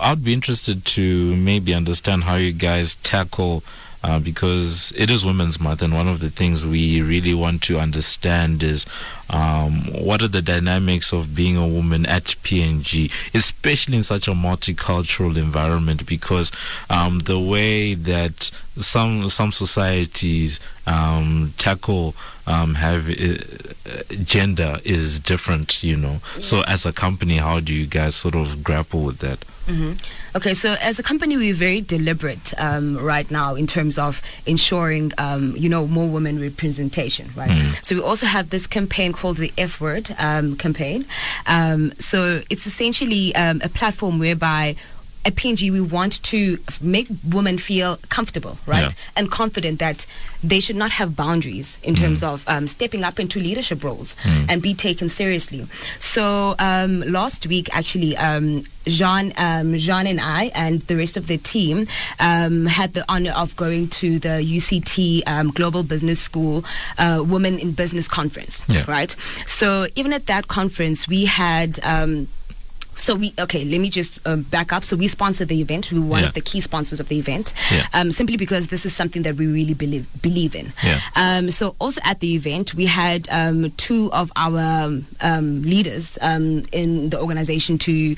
[0.00, 3.62] I'd be interested to maybe understand how you guys tackle.
[4.02, 7.78] Uh, because it is Women's Month, and one of the things we really want to
[7.78, 8.86] understand is
[9.28, 14.32] um, what are the dynamics of being a woman at P&G, especially in such a
[14.32, 16.06] multicultural environment.
[16.06, 16.50] Because
[16.88, 22.14] um, the way that some some societies um, tackle
[22.46, 23.36] um, have uh,
[24.24, 26.20] gender is different, you know.
[26.40, 29.44] So, as a company, how do you guys sort of grapple with that?
[30.36, 35.12] Okay, so as a company, we're very deliberate um, right now in terms of ensuring,
[35.18, 37.50] um, you know, more women representation, right?
[37.82, 41.04] So we also have this campaign called the F Word um, campaign.
[41.46, 44.76] Um, so it's essentially um, a platform whereby
[45.24, 48.88] at P&G we want to make women feel comfortable, right, Yeah.
[49.16, 50.06] and confident that
[50.42, 54.16] they should not have boundaries in terms of um, stepping up into leadership roles
[54.48, 55.66] and be taken seriously.
[55.98, 61.26] So um, last week, actually, um, Jean, um, Jean and I and the rest of
[61.26, 61.86] the team
[62.18, 66.64] um, had the honor of going to the UCT um, Global Business School
[66.96, 68.84] uh, Women in Business Conference, Yeah.
[68.88, 69.14] right?
[69.46, 71.78] So even at that conference, we had.
[73.00, 73.64] So we okay.
[73.64, 74.84] Let me just um, back up.
[74.84, 75.90] So we sponsored the event.
[75.90, 76.28] We were one Yeah.
[76.28, 77.86] of the key sponsors of the event, Yeah.
[77.94, 80.72] um, simply because this is something that we really believe believe in.
[80.84, 81.00] Yeah.
[81.16, 84.58] Um, so also at the event, we had um, two of our
[85.22, 88.16] um, leaders um, in the organization to.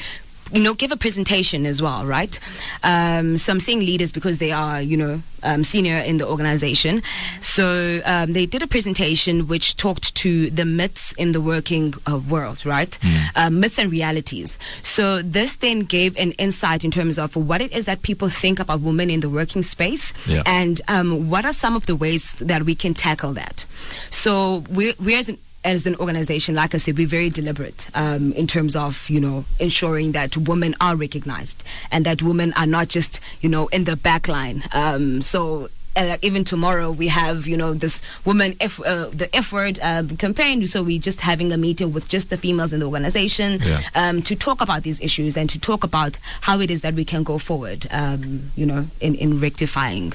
[0.51, 2.39] You know, give a presentation as well, right?
[2.83, 7.03] Um, so I'm saying leaders because they are, you know, um, senior in the organization.
[7.41, 12.19] So um, they did a presentation which talked to the myths in the working uh,
[12.19, 12.99] world, right?
[13.35, 14.59] Um, myths and realities.
[14.83, 18.61] So this then gave an insight in terms of what it is that people think
[18.61, 20.43] about women in the working space Yeah.
[20.45, 23.65] and um, what are some of the ways that we can tackle that.
[24.11, 28.33] So we we as an as an organization, like I said, we're very deliberate um,
[28.33, 32.89] in terms of, you know, ensuring that women are recognized and that women are not
[32.89, 34.65] just, you know, in the back line.
[34.73, 39.53] Um, so uh, even tomorrow we have you know this woman F, uh, the F
[39.53, 40.67] word um, campaign.
[40.67, 43.81] So we're just having a meeting with just the females in the organization Yeah.
[43.95, 47.05] um, to talk about these issues and to talk about how it is that we
[47.05, 47.87] can go forward.
[47.91, 50.15] Um, you know, in in rectifying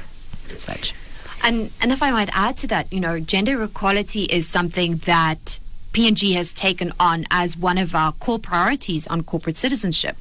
[0.58, 0.96] such.
[1.44, 5.60] And and if I might add to that, you know, gender equality is something that
[5.94, 10.16] P&G has taken on as one of our core priorities on corporate citizenship.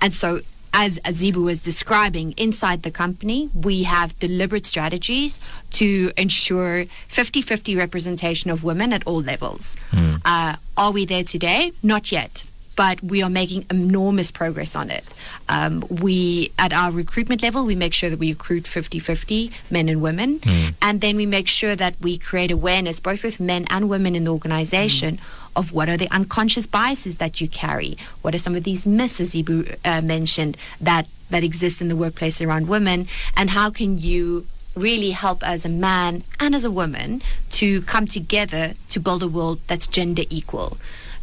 [0.00, 0.40] And so
[0.72, 5.40] as Azibu was describing, inside the company, we have deliberate strategies
[5.72, 9.76] to ensure 50 50 representation of women at all levels.
[10.24, 11.72] Uh, are we there today?
[11.82, 12.44] Not yet.
[12.76, 15.04] But we are making enormous progress on it.
[15.48, 19.88] Um, we, at our recruitment level, we make sure that we recruit 50 50 men
[19.88, 20.40] and women.
[20.82, 24.24] And then we make sure that we create awareness, both with men and women in
[24.24, 25.18] the organization,
[25.56, 27.96] of what are the unconscious biases that you carry.
[28.20, 31.96] What are some of these myths, as Zibu uh, mentioned, that, that exist in the
[31.96, 33.08] workplace around women?
[33.36, 38.04] And how can you really help as a man and as a woman to come
[38.04, 40.76] together to build a world that's gender equal?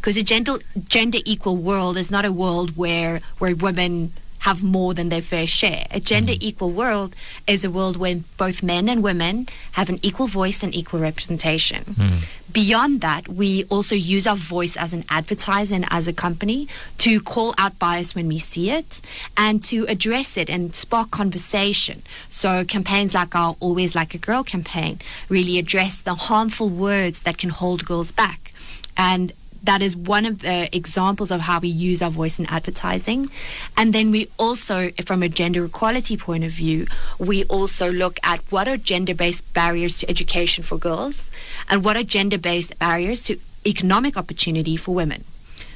[0.04, 4.92] Because a gender, gender equal world is not a world where, where women have more
[4.92, 5.86] than their fair share.
[5.90, 6.48] A gender mm-hmm.
[6.48, 10.74] equal world is a world where both men and women have an equal voice and
[10.74, 11.84] equal representation.
[11.84, 12.18] Hmm.
[12.52, 17.18] Beyond that, we also use our voice as an advertiser and as a company to
[17.22, 19.00] call out bias when we see it
[19.38, 22.02] and to address it and spark conversation.
[22.28, 24.98] So campaigns like our Always Like a Girl campaign
[25.30, 28.52] really address the harmful words that can hold girls back.
[28.96, 29.32] And
[29.64, 33.30] that is one of the examples of how we use our voice in advertising.
[33.76, 36.86] And then we also, from a gender equality point of view,
[37.18, 41.30] we also look at what are gender based barriers to education for girls
[41.68, 45.24] and what are gender based barriers to economic opportunity for women.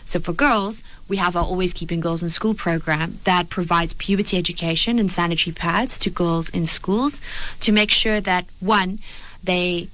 [0.04, 4.38] So for girls, we have our Always Keeping Girls in School program that provides puberty
[4.38, 7.20] education and sanitary pads to girls in schools
[7.60, 9.00] to make sure that one,
[9.44, 9.88] they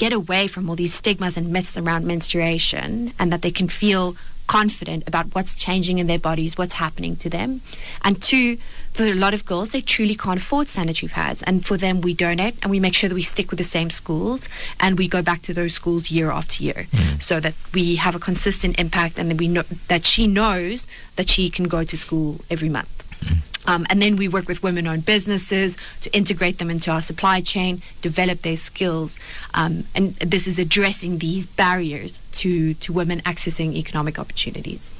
[0.00, 4.16] get away from all these stigmas and myths around menstruation and that they can feel
[4.46, 7.60] confident about what's changing in their bodies, what's happening to them.
[8.02, 8.56] And two,
[8.94, 11.42] for a lot of girls, they truly can't afford sanitary pads.
[11.42, 13.90] And for them, we donate and we make sure that we stick with the same
[13.90, 14.48] schools
[14.80, 17.22] and we go back to those schools year after year mm.
[17.22, 20.86] so that we have a consistent impact and that we know that she knows
[21.16, 22.94] that she can go to school every month.
[23.20, 23.49] Mm.
[23.70, 27.40] Um, and then we work with women owned businesses to integrate them into our supply
[27.40, 29.16] chain, develop their skills.
[29.54, 34.90] Um, and this is addressing these barriers to, to women accessing economic opportunities.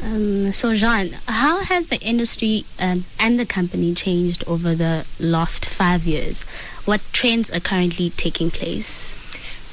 [0.00, 5.66] Um, so, Jean, how has the industry um, and the company changed over the last
[5.66, 6.42] five years?
[6.84, 9.10] What trends are currently taking place?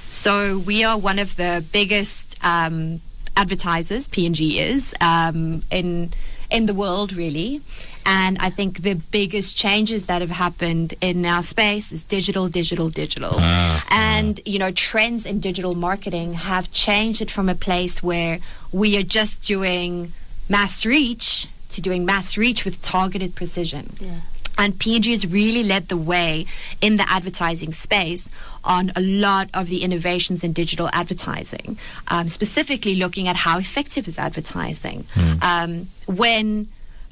[0.10, 3.02] So we are one of the biggest um,
[3.38, 4.08] advertisers.
[4.08, 6.10] P&G is um, in
[6.50, 7.62] in the world, really.
[8.06, 12.90] And I think the biggest changes that have happened in our space is digital, digital,
[12.90, 13.34] digital.
[13.34, 18.40] Ah, and, you know, trends in digital marketing have changed it from a place where
[18.72, 20.14] we are just doing
[20.48, 23.98] mass reach to doing mass reach with targeted precision.
[24.00, 24.22] Yeah.
[24.58, 26.46] And P&G has really led the way
[26.82, 28.30] in the advertising space
[28.64, 31.78] on a lot of the innovations in digital advertising,
[32.10, 35.06] um, specifically looking at how effective is advertising.
[35.42, 36.68] Um, when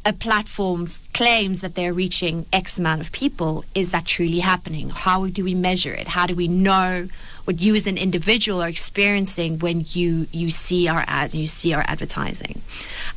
[0.06, 4.90] a platform claims that they're reaching X amount of people, is that truly happening?
[4.90, 6.08] How do we measure it?
[6.08, 7.08] How do we know
[7.46, 11.48] what you as an individual are experiencing when you, you see our ads and you
[11.48, 12.62] see our advertising?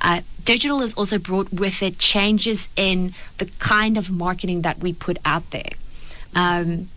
[0.00, 4.92] Uh, digital has also brought with it changes in the kind of marketing that we
[4.92, 5.70] put out there.
[6.34, 6.88] Um,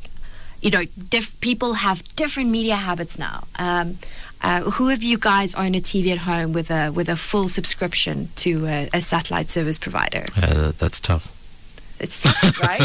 [0.62, 3.46] you know, diff- people have different media habits now.
[3.58, 3.98] Um,
[4.44, 7.48] uh, who of you guys own a TV at home with a with a full
[7.48, 10.26] subscription to a, a satellite service provider?
[10.36, 11.41] Uh, that's tough.
[12.02, 12.26] It's
[12.62, 12.82] right.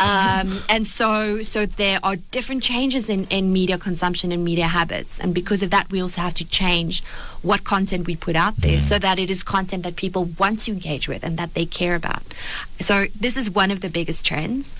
[0.00, 5.18] um, and so, so there are different changes in, in media consumption and media habits,
[5.18, 7.04] and because of that, we also have to change
[7.42, 10.72] what content we put out there, so that it is content that people want to
[10.72, 12.22] engage with and that they care about.
[12.80, 14.74] So, this is one of the biggest trends.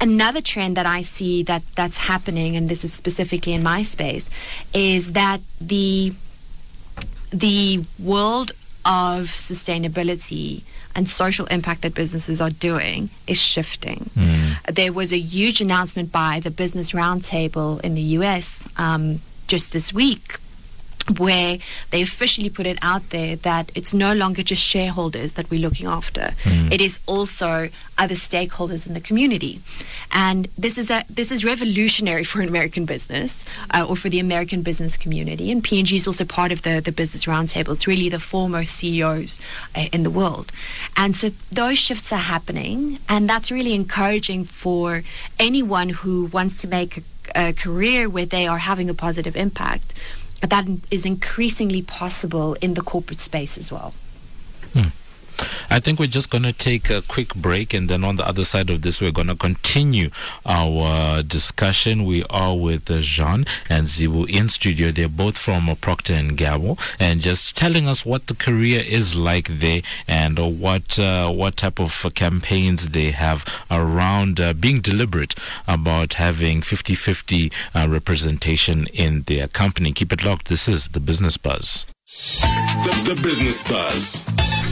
[0.00, 4.28] Another trend that I see that that's happening, and this is specifically in my space,
[4.72, 6.14] is that the
[7.30, 8.52] the world
[8.84, 10.62] of sustainability
[10.94, 14.10] and social impact that businesses are doing is shifting.
[14.72, 19.92] There was a huge announcement by the Business Roundtable in the US um, just this
[19.92, 20.36] week
[21.18, 21.58] where
[21.90, 25.86] they officially put it out there that it's no longer just shareholders that we're looking
[25.86, 26.34] after.
[26.72, 29.60] It is also other stakeholders in the community.
[30.12, 34.20] And this is a this is revolutionary for an American business uh, or for the
[34.20, 35.50] American business community.
[35.50, 37.74] And P&G is also part of the, the Business Roundtable.
[37.74, 39.38] It's really the foremost CEOs
[39.76, 40.52] uh, in the world.
[40.96, 42.98] And so those shifts are happening.
[43.08, 45.02] And that's really encouraging for
[45.38, 47.02] anyone who wants to make a,
[47.48, 49.92] a career where they are having a positive impact
[50.46, 53.94] that is increasingly possible in the corporate space as well.
[54.72, 54.88] Hmm.
[55.70, 58.44] I think we're just going to take a quick break, and then on the other
[58.44, 60.10] side of this, we're going to continue
[60.46, 62.04] our discussion.
[62.04, 64.90] We are with uh, Jean and Zibu in studio.
[64.90, 69.14] They're both from uh, Procter and Gamble, and just telling us what the career is
[69.14, 74.80] like there, and uh, what uh, what type of campaigns they have around uh, being
[74.80, 75.34] deliberate
[75.66, 79.92] about having 50-50 uh, representation in their company.
[79.92, 80.48] Keep it locked.
[80.48, 81.86] This is the Business Buzz.
[82.06, 84.63] The, the Business Buzz.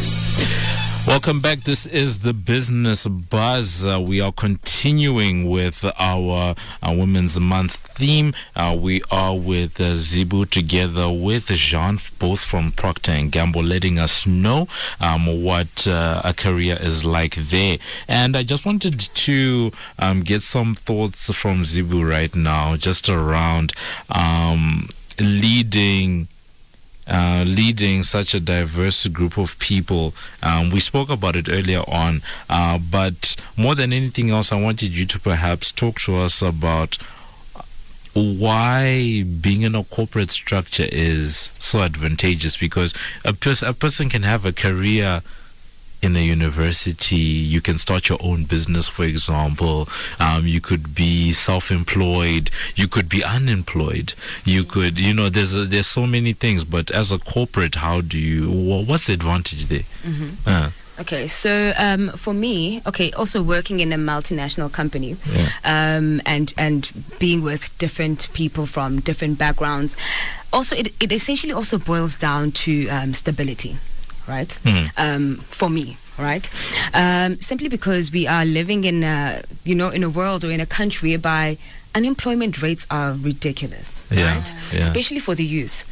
[1.04, 1.60] Welcome back.
[1.60, 3.84] This is the Business Buzz.
[3.84, 8.34] Uh, we are continuing with our uh, Women's Month theme.
[8.54, 13.98] Uh, we are with uh, Zibu together with Jean, both from Procter and Gamble, letting
[13.98, 14.68] us know
[15.00, 17.78] um, what uh, a career is like there.
[18.06, 23.72] And I just wanted to um, get some thoughts from Zibu right now, just around
[24.08, 24.88] um,
[25.18, 26.28] leading
[27.06, 30.14] uh, leading such a diverse group of people.
[30.42, 34.92] Um, we spoke about it earlier on, uh, but more than anything else, I wanted
[34.92, 36.98] you to perhaps talk to us about
[38.14, 42.92] why being in a corporate structure is so advantageous because
[43.24, 45.22] a, pers- a person can have a career
[46.03, 47.16] in a university.
[47.16, 49.88] You can start your own business, for example.
[50.18, 52.50] Um, you could be self-employed.
[52.74, 54.14] You could be unemployed.
[54.44, 56.64] You could, you know, there's a, there's so many things.
[56.64, 58.50] But as a corporate, how do you?
[58.50, 59.84] What's the advantage there?
[60.46, 65.48] Uh, Okay, so um, for me, okay, also working in a multinational company, Yeah.
[65.64, 69.96] um, and and being with different people from different backgrounds,
[70.53, 73.78] also it, it essentially also boils down to um, stability,
[74.29, 74.59] right?
[74.97, 76.49] Um, for me, right?
[76.95, 80.61] Um, simply because we are living in a you know in a world or in
[80.61, 81.59] a country whereby
[81.95, 84.53] unemployment rates are ridiculous, Yeah, right?
[84.73, 84.81] yeah.
[84.81, 85.85] Especially for the youth.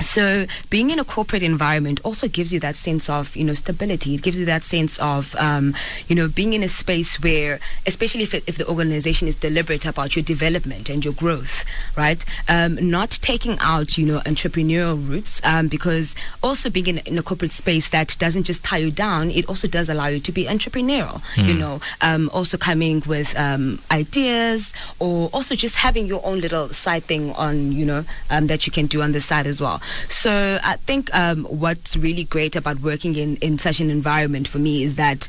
[0.00, 4.14] So being in a corporate environment also gives you that sense of you know stability.
[4.14, 5.74] It gives you that sense of um,
[6.08, 9.84] you know being in a space where, especially if, it, if the organization is deliberate
[9.86, 11.64] about your development and your growth,
[11.96, 12.24] right?
[12.48, 17.22] Um, not taking out you know entrepreneurial routes um, because also being in, in a
[17.22, 20.46] corporate space that doesn't just tie you down, it also does allow you to be
[20.46, 21.22] entrepreneurial.
[21.36, 26.68] You know, um, also coming with um, ideas or also just having your own little
[26.68, 29.80] side thing on you know um, that you can do on the side as well.
[30.08, 34.58] So I think um, what's really great about working in, in such an environment for
[34.58, 35.28] me is that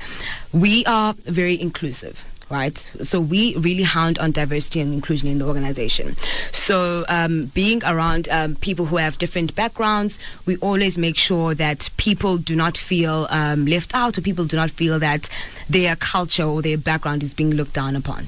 [0.51, 2.28] we are very inclusive.
[2.49, 6.18] Right, so we really hound on diversity and inclusion in the organization.
[6.51, 11.89] So, um, being around um, people who have different backgrounds, we always make sure that
[11.95, 15.30] people do not feel um, left out, or people do not feel that
[15.70, 18.28] their culture or their background is being looked down upon.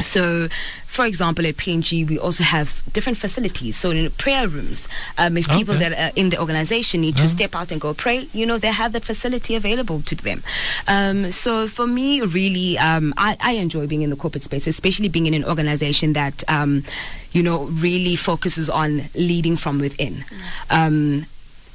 [0.00, 0.48] So,
[0.86, 3.76] for example, at P&G, we also have different facilities.
[3.76, 4.88] So, in prayer rooms,
[5.18, 5.88] um, if people Okay.
[5.88, 8.68] that are in the organization need to step out and go pray, you know, they
[8.72, 10.42] have that facility available to them.
[10.88, 15.08] Um, so, for me, really, um, I, I enjoy being in the corporate space, especially
[15.08, 16.82] being in an organization that, um,
[17.32, 20.24] you know, really focuses on leading from within.
[20.70, 21.26] Um,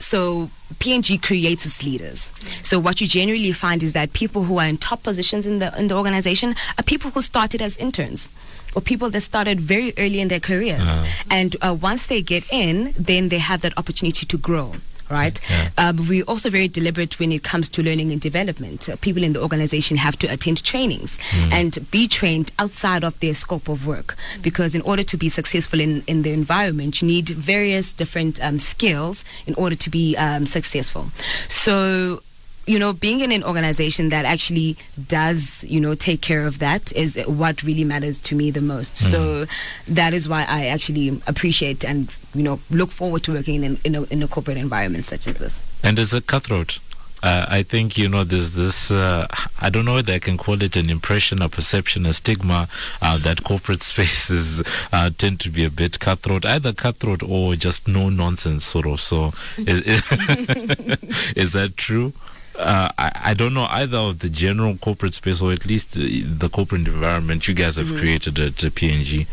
[0.06, 2.32] so P&G creates its leaders.
[2.62, 5.74] So what you generally find is that people who are in top positions in the
[5.80, 8.30] in the organization are people who started as interns.
[8.76, 10.90] Or people that started very early in their careers,
[11.32, 14.76] and uh, once they get in, then they have that opportunity to grow.
[15.08, 15.40] Right.
[15.78, 18.90] Um, we're also very deliberate when it comes to learning and development.
[18.90, 21.20] Uh, people in the organization have to attend trainings
[21.52, 25.80] and be trained outside of their scope of work, because in order to be successful
[25.80, 30.46] in in the environment, you need various different um, skills in order to be um,
[30.48, 31.12] successful.
[31.48, 32.22] So
[32.68, 36.92] you know, being in an organization that actually does, you know, take care of that
[36.94, 38.98] is what really matters to me the most.
[38.98, 39.46] So
[39.88, 43.96] that is why I actually appreciate and, you know, look forward to working in, in,
[43.96, 45.64] a, in a corporate environment such as this.
[45.84, 46.80] and as a cutthroat.
[47.24, 48.92] Uh, I think you know there's this.
[48.92, 49.26] Uh,
[49.60, 52.68] I don't know whether I can call it an impression, a perception, a stigma
[53.02, 54.62] uh, that corporate spaces
[54.94, 59.02] uh, tend to be a bit cutthroat, either cutthroat or just no nonsense sort of.
[59.02, 60.04] So, is,
[61.36, 62.14] is that true?
[62.58, 66.02] Uh, I, I don't know either of the general corporate space or at least uh,
[66.02, 69.28] the corporate environment you guys have created at P&G.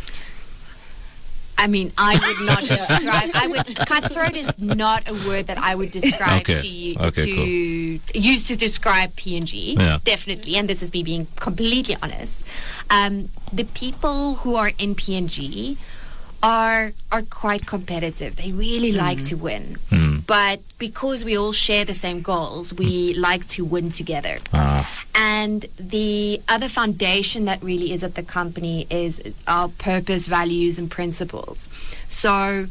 [1.59, 3.31] I mean, I would not describe.
[3.35, 6.61] I would cutthroat is not a word that I would describe Okay.
[6.61, 9.77] to you Okay, to use to describe P&G.
[9.79, 9.99] Yeah.
[10.03, 12.43] Definitely, and this is me being completely honest.
[12.91, 15.79] Um, the people who are in P&G
[16.43, 18.37] are are quite competitive.
[18.37, 18.99] They really hmm.
[18.99, 20.19] like to win, hmm.
[20.27, 23.21] but because we all share the same goals, we hmm.
[23.21, 24.39] like to win together.
[24.53, 30.79] Ah, And the other foundation that really is at the company is our purpose, values,
[30.79, 31.69] and principles.
[32.09, 32.67] So,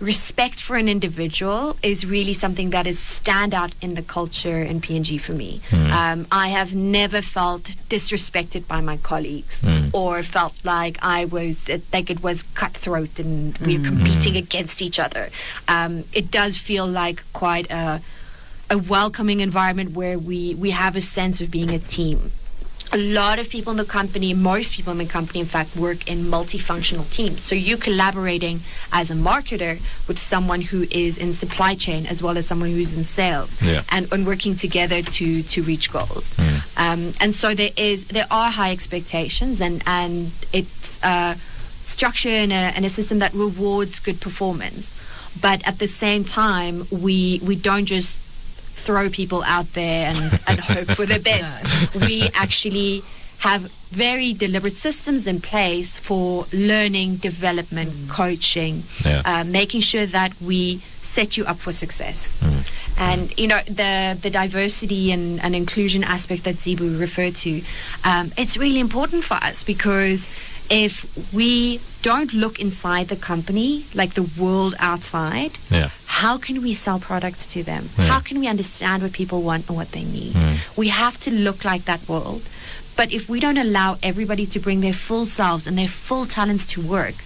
[0.00, 5.18] respect for an individual is really something that is standout in the culture in P&G
[5.18, 5.60] for me.
[5.72, 12.10] Um, I have never felt disrespected by my colleagues or felt like I was like
[12.10, 15.30] it was cutthroat and we we're competing against each other.
[15.68, 18.02] Um, it does feel like quite a
[18.68, 22.32] a welcoming environment where we we have a sense of being a team.
[22.92, 26.08] A lot of people in the company, most people in the company, in fact, work
[26.08, 27.42] in multifunctional teams.
[27.42, 28.60] So you're collaborating
[28.92, 29.78] as a marketer
[30.08, 33.82] with someone who is in supply chain as well as someone who's in sales, Yeah.
[33.90, 36.32] and, and working together to to reach goals.
[36.76, 41.34] Um, and so there is there are high expectations, and and it's uh,
[41.82, 44.94] structure and a, and a system that rewards good performance.
[45.42, 48.18] But at the same time, we we don't just
[48.86, 51.58] throw people out there and, and hope for the best.
[52.08, 53.02] We actually
[53.40, 58.74] have very deliberate systems in place for learning, development, coaching,
[59.04, 59.22] Yeah.
[59.24, 62.40] uh, making sure that we set you up for success.
[62.98, 67.60] And you know the the diversity and, and inclusion aspect that Zibu referred to,
[68.10, 70.30] um, it's really important for us because
[70.70, 75.88] if we don't look inside the company, like the world outside, Yeah.
[76.20, 77.82] how can we sell products to them?
[77.98, 78.06] Yeah.
[78.12, 80.32] How can we understand what people want and what they need?
[80.34, 80.54] Hmm.
[80.82, 82.42] We have to look like that world.
[82.98, 86.64] But if we don't allow everybody to bring their full selves and their full talents
[86.72, 87.16] to work,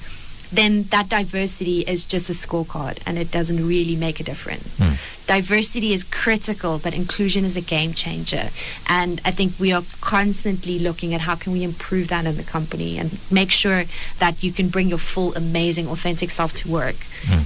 [0.53, 4.77] then that diversity is just a scorecard and it doesn't really make a difference.
[4.79, 4.95] Hmm.
[5.31, 8.51] Diversity is critical, but inclusion is a game changer.
[8.89, 12.43] And I think we are constantly looking at how can we improve that in the
[12.43, 13.85] company and make sure
[14.19, 16.97] that you can bring your full, amazing, authentic self to work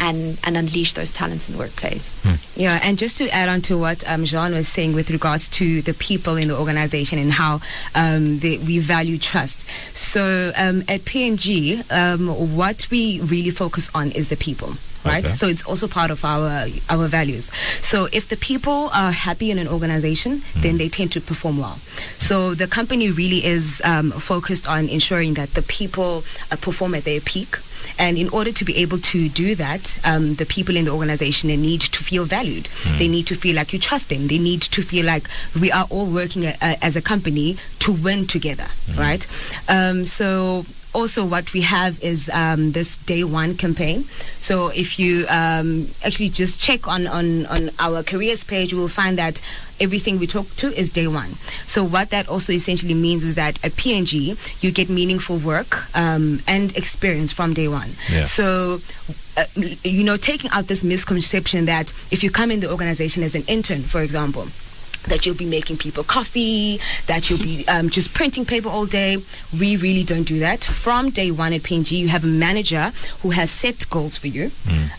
[0.01, 2.18] and, and unleash those talents in the workplace.
[2.57, 5.82] Yeah, and just to add on to what um, Jean was saying with regards to
[5.82, 7.61] the people in the organization and how
[7.95, 9.68] um, they, we value trust.
[9.93, 14.72] So um, at P&G, um, what we really focus on is the people.
[15.05, 15.35] Right, Okay.
[15.35, 17.51] so it's also part of our our values.
[17.81, 21.79] So if the people are happy in an organization, then they tend to perform well.
[22.19, 27.05] So the company really is um, focused on ensuring that the people uh, perform at
[27.05, 27.59] their peak.
[27.99, 31.49] And in order to be able to do that, um, the people in the organization
[31.49, 32.69] they need to feel valued.
[32.99, 34.27] They need to feel like you trust them.
[34.29, 35.29] They need to feel like
[35.61, 39.27] we are all working a, a, as a company to win together, right?
[39.69, 40.65] Um, so
[40.95, 44.05] also what we have is um, this day one campaign.
[44.39, 48.89] So if you um, actually just check on, on, on our careers page, you will
[48.89, 49.41] find that
[49.81, 51.33] everything we talk to is day one.
[51.67, 56.41] So what that also essentially means is that at P&G, you get meaningful work um,
[56.47, 57.91] and experience from day one.
[58.11, 58.25] Yeah.
[58.25, 58.81] So,
[59.37, 63.35] uh, you know, taking out this misconception that if you come in the organization as
[63.35, 64.47] an intern, for example,
[65.09, 69.19] that you'll be making people coffee, that you'll be um, just printing paper all day.
[69.59, 70.65] We really don't do that.
[70.65, 72.93] From day one at P&G, you have a manager
[73.23, 74.51] who has set goals for you.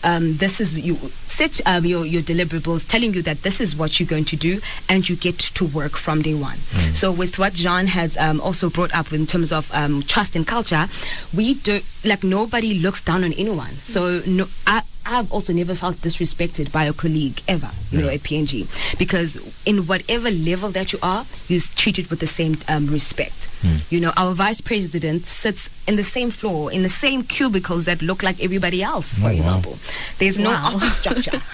[0.04, 0.96] Um, this is you
[1.28, 4.60] set um, your your deliverables, telling you that this is what you're going to do,
[4.88, 6.58] and you get to work from day one.
[6.92, 10.46] So with what John has um, also brought up in terms of um, trust and
[10.46, 10.86] culture,
[11.34, 13.72] we do like nobody looks down on anyone.
[13.82, 14.82] So no, I.
[15.06, 18.66] I've also never felt disrespected by a colleague ever, you know, at P&G,
[18.98, 23.50] because in whatever level that you are, you're treated with the same um, respect.
[23.90, 28.00] You know, our vice president sits in the same floor, in the same cubicles that
[28.00, 29.30] look like everybody else, for wow.
[29.30, 29.78] example.
[30.18, 30.72] There's no Wow.
[30.76, 31.40] office structure.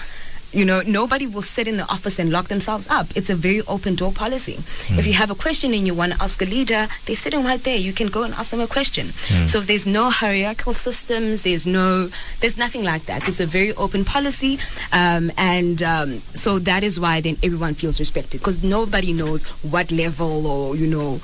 [0.53, 3.07] You know, nobody will sit in the office and lock themselves up.
[3.15, 4.59] It's a very open door policy.
[4.89, 7.61] If you have a question and you want to ask a leader, they're sitting right
[7.63, 7.75] there.
[7.75, 9.13] You can go and ask them a question.
[9.47, 11.41] So there's no hierarchical systems.
[11.41, 13.27] There's no, there's nothing like that.
[13.27, 14.59] It's a very open policy,
[14.91, 19.91] um, and um, so that is why then everyone feels respected because nobody knows what
[19.91, 21.19] level or you know.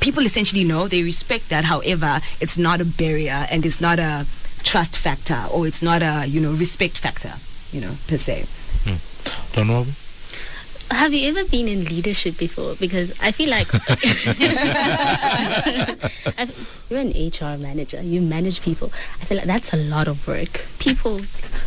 [0.00, 1.64] People essentially know they respect that.
[1.64, 4.26] However, it's not a barrier and it's not a
[4.62, 7.32] trust factor or it's not a you know respect factor.
[7.72, 8.46] You know per se.
[9.52, 9.86] Don't know.
[10.90, 12.76] Have you ever been in leadership before?
[12.76, 13.66] Because I feel like
[16.88, 18.00] you're an HR manager.
[18.00, 18.92] You manage people.
[19.20, 20.64] I feel like that's a lot of work.
[20.78, 21.22] People,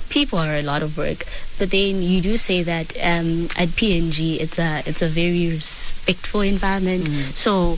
[0.10, 1.26] people are a lot of work.
[1.58, 6.42] But then you do say that um, at P&G, it's a it's a very respectful
[6.42, 7.10] environment.
[7.36, 7.78] So.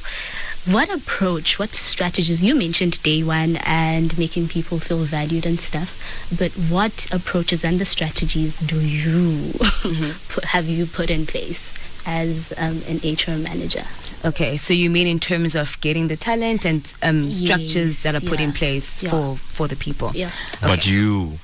[0.66, 2.44] What approach, what strategies?
[2.44, 6.00] You mentioned day one and making people feel valued and stuff,
[6.38, 9.54] but what approaches and the strategies do you
[10.30, 11.74] put, have you put in place
[12.06, 13.84] as um, an HR manager?
[14.24, 18.20] Okay, so you mean in terms of getting the talent and um, structures that are
[18.22, 19.10] Yes, put in place yeah.
[19.10, 20.12] for for the people?
[20.14, 20.30] Yeah.
[20.62, 21.40] But you.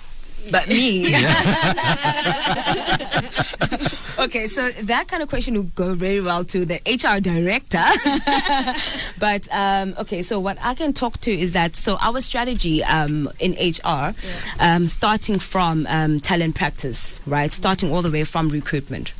[0.51, 1.07] But me.
[4.19, 7.83] okay, so that kind of question would go very well to the HR director.
[9.19, 13.29] but um, okay, so what I can talk to is that so our strategy um,
[13.39, 14.13] in HR,
[14.59, 19.13] um, starting from um, talent practice, right, starting all the way from recruitment,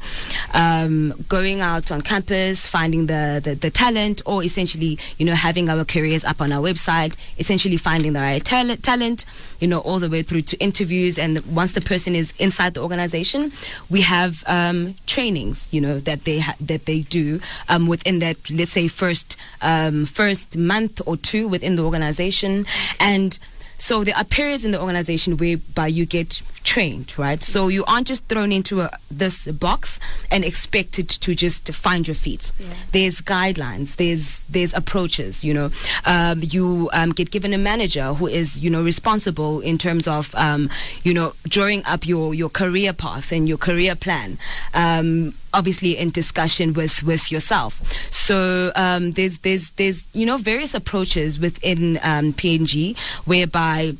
[0.53, 5.69] um, going out on campus, finding the, the the talent, or essentially, you know, having
[5.69, 9.25] our careers up on our website, essentially finding the right talent, talent,
[9.59, 11.16] you know, all the way through to interviews.
[11.17, 13.51] And once the person is inside the organization,
[13.89, 17.39] we have um, trainings, you know, that they ha- that they do
[17.69, 22.65] um, within that, let's say, first um, first month or two within the organization,
[22.99, 23.39] and
[23.77, 27.41] so there are periods in the organization whereby you get trained, right?
[27.41, 29.99] So you aren't just thrown into a, this box
[30.31, 32.51] and expected to just find your feet.
[32.91, 33.95] There's guidelines.
[33.95, 35.43] There's there's approaches.
[35.43, 35.71] You know,
[36.05, 40.33] um, you um, get given a manager who is you know responsible in terms of
[40.35, 40.69] um,
[41.03, 44.37] you know drawing up your your career path and your career plan.
[44.73, 47.81] Um, obviously in discussion with with yourself
[48.11, 52.95] so um, there's there's there's you know various approaches within um, P&G
[53.25, 53.93] whereby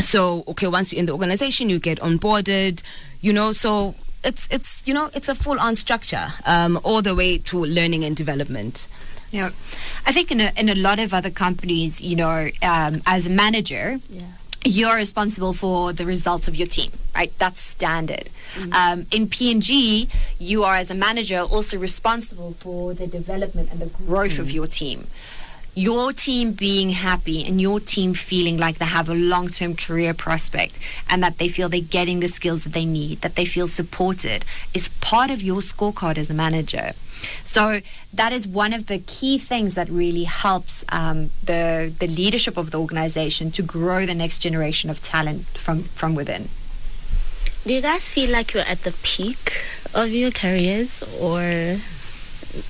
[0.00, 2.82] so okay once you're in the organization you get onboarded
[3.22, 3.94] you know, so
[4.24, 8.02] it's it's you know it's a full on structure um, all the way to learning
[8.04, 8.88] and development.
[9.30, 9.50] Yeah,
[10.06, 13.30] I think in a, in a lot of other companies, you know, um, as a
[13.30, 14.22] manager, Yeah.
[14.64, 17.30] you're responsible for the results of your team, right?
[17.38, 18.30] That's standard.
[18.72, 20.08] Um, in P&G,
[20.40, 24.66] you are as a manager also responsible for the development and the growth of your
[24.66, 25.06] team.
[25.74, 30.76] Your team being happy and your team feeling like they have a long-term career prospect
[31.08, 34.44] and that they feel they're getting the skills that they need, that they feel supported,
[34.74, 36.92] is part of your scorecard as a manager.
[37.46, 37.80] So
[38.12, 42.70] that is one of the key things that really helps um, the the leadership of
[42.70, 46.48] the organization to grow the next generation of talent from from within.
[47.66, 49.62] Do you guys feel like you're at the peak
[49.94, 51.78] of your careers or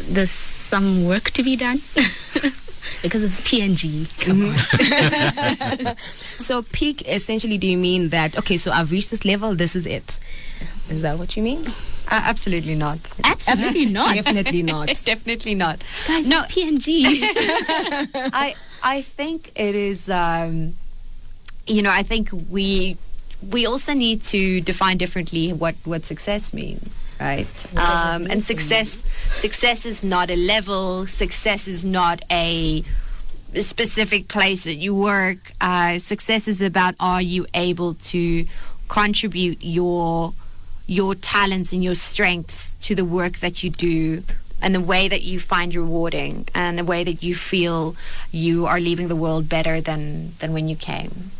[0.00, 1.80] there's some work to be done?
[3.02, 4.06] because it's P&G.
[4.20, 5.96] Come on.
[6.38, 8.56] So peak essentially, do you mean that okay?
[8.56, 9.54] So I've reached this level.
[9.54, 10.18] This is it.
[10.88, 11.66] Is that what you mean?
[12.10, 12.98] Uh, absolutely not.
[13.24, 14.14] Absolutely not.
[14.16, 14.88] Definitely not.
[14.90, 15.82] It's definitely not.
[16.08, 16.42] Guys, No.
[16.42, 17.20] it's P&G.
[18.32, 20.08] I I think it is.
[20.10, 20.74] Um,
[21.66, 22.96] you know, I think we
[23.48, 27.46] we also need to define differently what what success means, right?
[27.76, 31.06] Um, and success success is not a level.
[31.06, 32.84] Success is not a
[33.60, 35.52] specific place that you work.
[35.60, 38.46] Uh, success is about are you able to
[38.88, 40.32] contribute your
[40.86, 44.22] your talents and your strengths to the work that you do
[44.62, 47.96] and the way that you find rewarding and the way that you feel
[48.32, 51.30] you are leaving the world better than than when you came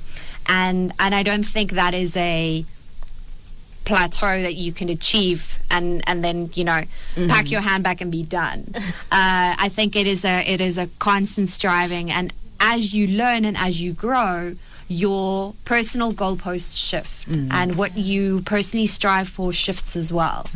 [0.51, 2.64] and and I don't think that is a
[3.84, 6.82] plateau that you can achieve and and then you know
[7.14, 8.66] pack your hand back and be done.
[9.12, 12.11] Uh, I think it is a it is a constant striving.
[12.12, 14.55] And as you learn and as you grow
[14.86, 17.28] your personal goalposts shift.
[17.28, 20.46] And what you personally strive for shifts as well.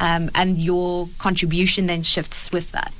[0.00, 2.92] Um, and your contribution then shifts with that.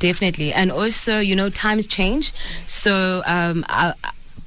[0.00, 0.52] Definitely.
[0.52, 2.32] And also, you know, times change.
[2.66, 3.64] So um,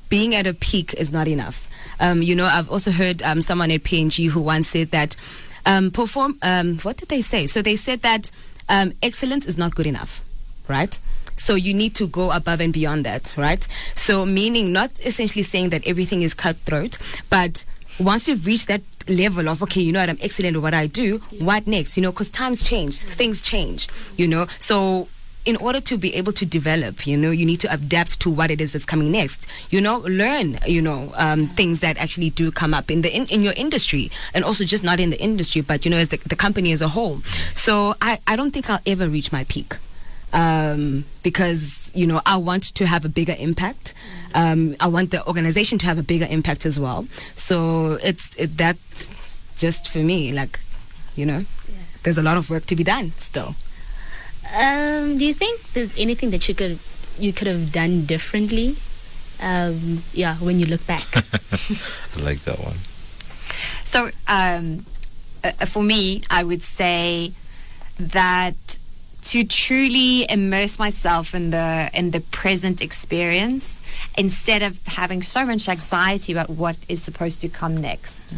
[0.10, 1.70] being at a peak is not enough.
[2.00, 5.16] Um, you know, I've also heard um, someone at P&G who once said that
[5.66, 7.46] um, perform, um, what did they say?
[7.46, 8.32] So they said that
[8.70, 10.24] um, excellence is not good enough,
[10.68, 11.00] right?
[11.36, 13.66] So you need to go above and beyond that, right?
[13.96, 16.98] So meaning not essentially saying that everything is cutthroat,
[17.30, 17.66] but
[18.00, 20.88] once you've reached that level of okay, you know what, I'm excellent at what I
[20.88, 21.18] do.
[21.40, 21.98] What next?
[21.98, 23.88] You know, because times change, things change.
[24.16, 25.08] You know, so
[25.50, 28.52] in order to be able to develop, you know, you need to adapt to what
[28.52, 29.48] it is that's coming next.
[29.72, 33.26] You know, learn, you know, um, things that actually do come up in the in,
[33.26, 36.18] in your industry, and also just not in the industry, but you know, as the,
[36.18, 37.20] the company as a whole.
[37.56, 39.76] So I I don't think I'll ever reach my peak
[40.34, 43.96] um, because you know I want to have a bigger impact.
[44.36, 47.08] Um, I want the organization to have a bigger impact as well.
[47.36, 50.32] So it's it, that's just for me.
[50.32, 50.60] Like,
[51.16, 51.46] you know,
[52.04, 53.56] there's a lot of work to be done still.
[54.54, 56.80] Um, do you think there's anything that you could
[57.18, 58.78] you could have done differently?
[59.42, 61.08] Um, yeah, when you look back.
[61.16, 62.78] I like that one.
[63.86, 64.86] So, um,
[65.44, 67.32] uh, for me, I would say
[68.00, 68.78] that
[69.24, 73.82] to truly immerse myself in the in the present experience,
[74.18, 78.34] instead of having so much anxiety about what is supposed to come next,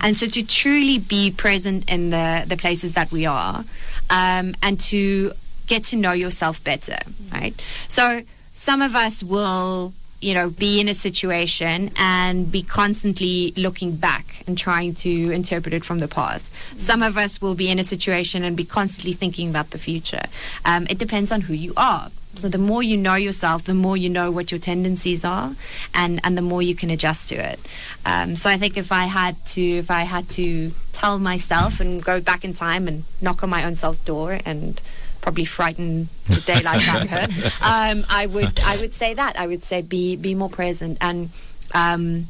[0.00, 3.64] and so to truly be present in the the places that we are,
[4.10, 5.32] um, and to
[5.66, 6.98] get to know yourself better,
[7.32, 7.54] right?
[7.88, 8.22] So
[8.54, 9.92] some of us will
[10.24, 15.74] you know, be in a situation and be constantly looking back and trying to interpret
[15.74, 16.50] it from the past.
[16.78, 20.22] Some of us will be in a situation and be constantly thinking about the future.
[20.64, 22.10] Um, it depends on who you are.
[22.36, 25.54] So the more you know yourself, the more you know what your tendencies are,
[25.94, 27.60] and, and the more you can adjust to it.
[28.06, 32.02] Um, so I think if I had to, if I had to tell myself and
[32.02, 34.80] go back in time and knock on my own self's door and
[35.24, 37.26] probably frighten the daylight out of her.
[37.64, 41.30] Um, I would I would say that I would say be be more present and
[41.74, 42.26] um,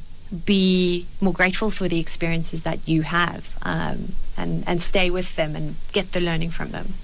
[0.46, 5.56] be more grateful for the experiences that you have um, and and stay with them
[5.56, 6.94] and get the learning from them.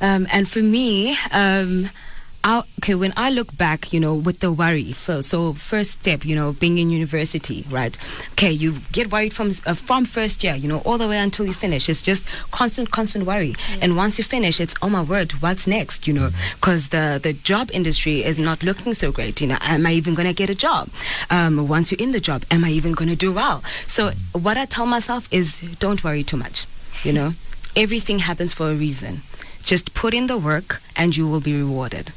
[0.00, 1.90] Um, and for me, um,
[2.42, 6.24] I, okay, when I look back, you know, with the worry, so, so first step,
[6.24, 7.96] you know, being in university, right?
[8.32, 11.44] Okay, you get worried from uh, from first year, you know, all the way until
[11.44, 11.88] you finish.
[11.90, 13.54] It's just constant, constant worry.
[13.82, 16.06] And once you finish, it's oh my word, what's next?
[16.08, 19.40] You know, because the the job industry is not looking so great.
[19.42, 20.88] You know, am I even gonna get a job?
[21.30, 23.62] Um, once you're in the job, am I even gonna do well?
[23.86, 26.66] So what I tell myself is, don't worry too much.
[27.04, 27.34] You know,
[27.76, 29.20] everything happens for a reason.
[29.62, 32.14] Just put in the work, and you will be rewarded.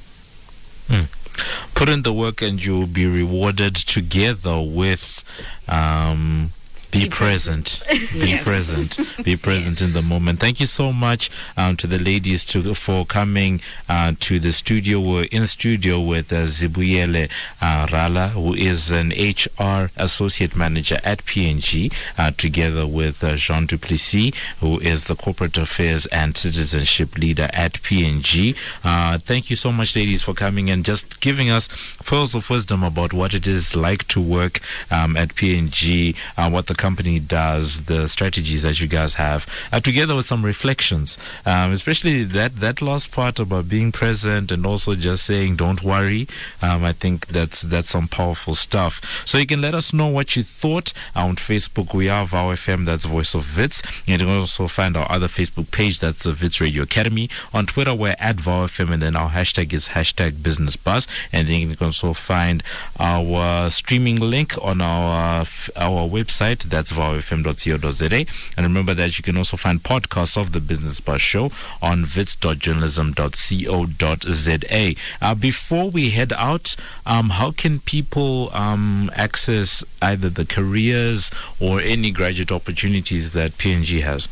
[1.76, 5.24] Put in the work and you'll be rewarded together with
[5.68, 6.54] um,
[6.94, 7.84] be, present.
[8.14, 8.44] Be Yes.
[8.44, 8.98] present.
[9.24, 10.40] Be present in the moment.
[10.40, 15.00] Thank you so much um, to the ladies to for coming uh, to the studio.
[15.00, 17.30] We're in studio with uh, Zibuyele
[17.62, 23.66] uh, Rala, who is an HR associate manager at P&G, uh, together with uh, Jean
[23.66, 28.56] Duplessis, who is the corporate affairs and citizenship leader at P&G.
[28.84, 31.68] Uh, thank you so much, ladies, for coming and just giving us
[32.06, 34.60] pearls of wisdom about what it is like to work
[34.92, 39.80] um, at P&G, uh, what the company does, the strategies that you guys have, uh,
[39.80, 44.94] together with some reflections, um, especially that, that last part about being present and also
[44.94, 46.28] just saying, don't worry.
[46.62, 48.94] Um, I think that's, that's some powerful stuff.
[49.24, 51.94] So you can let us know what you thought on Facebook.
[51.94, 53.82] We are VOW FM, that's Voice of Wits.
[54.06, 57.30] You can also find our other Facebook page, that's the Wits Radio Academy.
[57.54, 61.08] On Twitter, we're at VOW FM, and then our hashtag is hashtag Business Buzz.
[61.32, 62.62] And then you can also find
[63.00, 65.46] our streaming link on our
[65.78, 68.26] our website, that's vowfm.co.za.
[68.58, 71.52] And remember that you can also find podcasts of the Business Buzz show
[71.84, 74.96] on wits.journalism.co.za.
[75.22, 81.80] Uh, before we head out, um, how can people um, access either the careers or
[81.80, 84.28] any graduate opportunities that P&G has?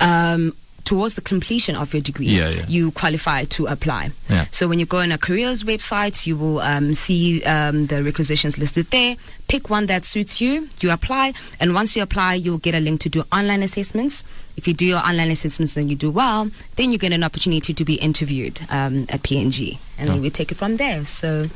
[0.00, 0.52] um,
[0.84, 2.64] towards the completion of your degree Yeah, yeah.
[2.66, 4.46] you qualify to apply Yeah.
[4.50, 8.56] so when you go on a careers website you will um, see um, the requisitions
[8.56, 9.16] listed there
[9.48, 13.00] pick one that suits you you apply and once you apply you'll get a link
[13.02, 14.24] to do online assessments
[14.56, 17.74] if you do your online assessments and you do well then you get an opportunity
[17.74, 21.48] to be interviewed um, at P&G and then we take it from there so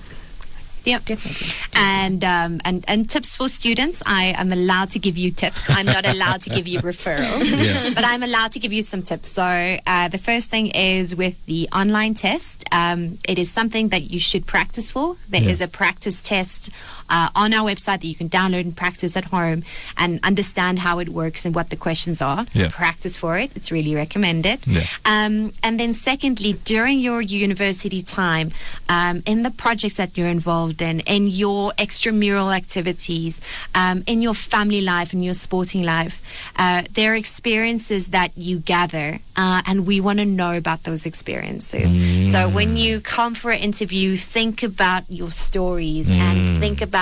[0.85, 1.05] Yep.
[1.05, 4.03] definitely And um, and and tips for students.
[4.07, 5.69] I am allowed to give you tips.
[5.71, 7.91] I'm not allowed to give you referrals, Yeah.
[7.95, 9.33] but I'm allowed to give you some tips.
[9.33, 9.43] So
[9.87, 12.65] uh, the first thing is with the online test.
[12.73, 15.17] Um, it is something that you should practice for.
[15.29, 15.67] There is Yeah.
[15.67, 16.71] a practice test
[17.13, 19.63] uh, on our website that you can download and practice at home
[19.99, 22.47] and understand how it works and what the questions are.
[22.55, 22.71] Yeah.
[22.73, 23.51] Practice for it.
[23.55, 24.67] It's really recommended.
[24.67, 24.87] Yeah.
[25.05, 28.51] Um, and then, secondly, during your university time,
[28.89, 33.41] um, in the projects that you're involved in, in your extramural activities,
[33.75, 36.23] um, in your family life, and your sporting life,
[36.57, 41.05] uh, there are experiences that you gather, uh, and we want to know about those
[41.05, 42.33] experiences.
[42.33, 47.02] So, when you come for an interview, think about your stories and think about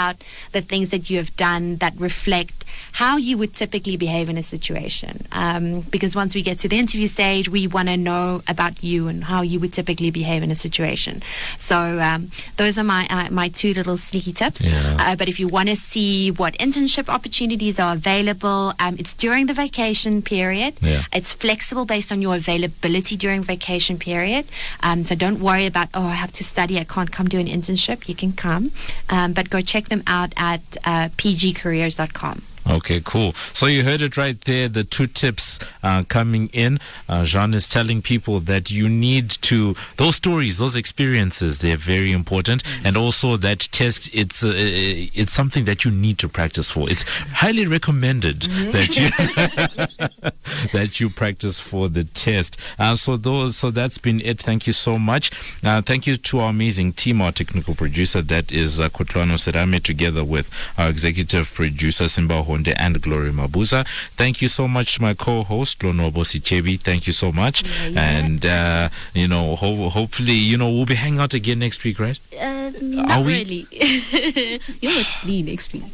[0.52, 2.60] the things that you have done that reflect
[2.92, 5.26] how you would typically behave in a situation.
[5.32, 9.08] Um, because once we get to the interview stage, we want to know about you
[9.08, 11.22] and how you would typically behave in a situation.
[11.58, 14.62] So um, those are my uh, my two little sneaky tips.
[14.62, 14.96] Yeah.
[14.98, 19.46] Uh, but if you want to see what internship opportunities are available, um, it's during
[19.46, 20.74] the vacation period.
[20.80, 21.04] Yeah.
[21.12, 24.46] It's flexible based on your availability during vacation period.
[24.82, 27.46] Um, so don't worry about oh I have to study, I can't come do an
[27.46, 28.08] internship.
[28.08, 28.72] You can come,
[29.08, 32.42] um, but go check them out at uh, pgcareers.com.
[32.70, 33.32] Okay, cool.
[33.52, 34.68] So you heard it right there.
[34.68, 36.78] The two tips uh, coming in.
[37.08, 41.58] Uh, Jean is telling people that you need to those stories, those experiences.
[41.58, 44.08] They're very important, and also that test.
[44.14, 46.88] It's uh, it's something that you need to practice for.
[46.88, 49.10] It's highly recommended that you
[50.72, 52.58] that you practice for the test.
[52.78, 54.40] Uh, so those, so that's been it.
[54.40, 55.30] Thank you so much.
[55.64, 59.82] Uh, thank you to our amazing team, our technical producer that is uh, Kotlano Serame,
[59.82, 63.86] together with our executive producer Simba And Glory Mabuza.
[64.16, 66.78] Thank you so much to my co-host Lonobo Sichebi.
[66.80, 67.64] Thank you so much.
[67.96, 71.98] And uh, you know, ho- hopefully, you know, we'll be hanging out again next week,
[72.00, 72.18] right?
[72.38, 73.32] Uh, not Are we?
[73.38, 73.66] really.
[73.72, 75.84] you know it's me next week.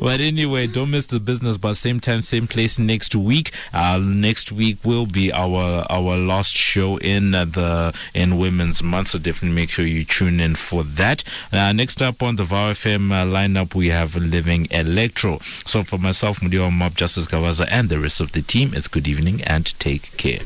[0.00, 1.56] But anyway, don't miss the business.
[1.56, 3.52] But same time, same place next week.
[3.72, 9.08] Uh, next week will be our our last show in the in Women's Month.
[9.08, 11.24] So definitely make sure you tune in for that.
[11.52, 15.40] Uh, next up on the VOW FM uh, lineup, we have Living Electro.
[15.66, 19.08] So for myself, Mudio Mob, Justice Kawaza, and the rest of the team, it's good
[19.08, 20.38] evening and take care.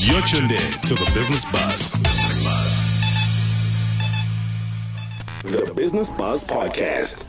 [0.00, 1.92] You're tuned in to the Business Buzz.
[5.44, 7.28] The Business Buzz Podcast.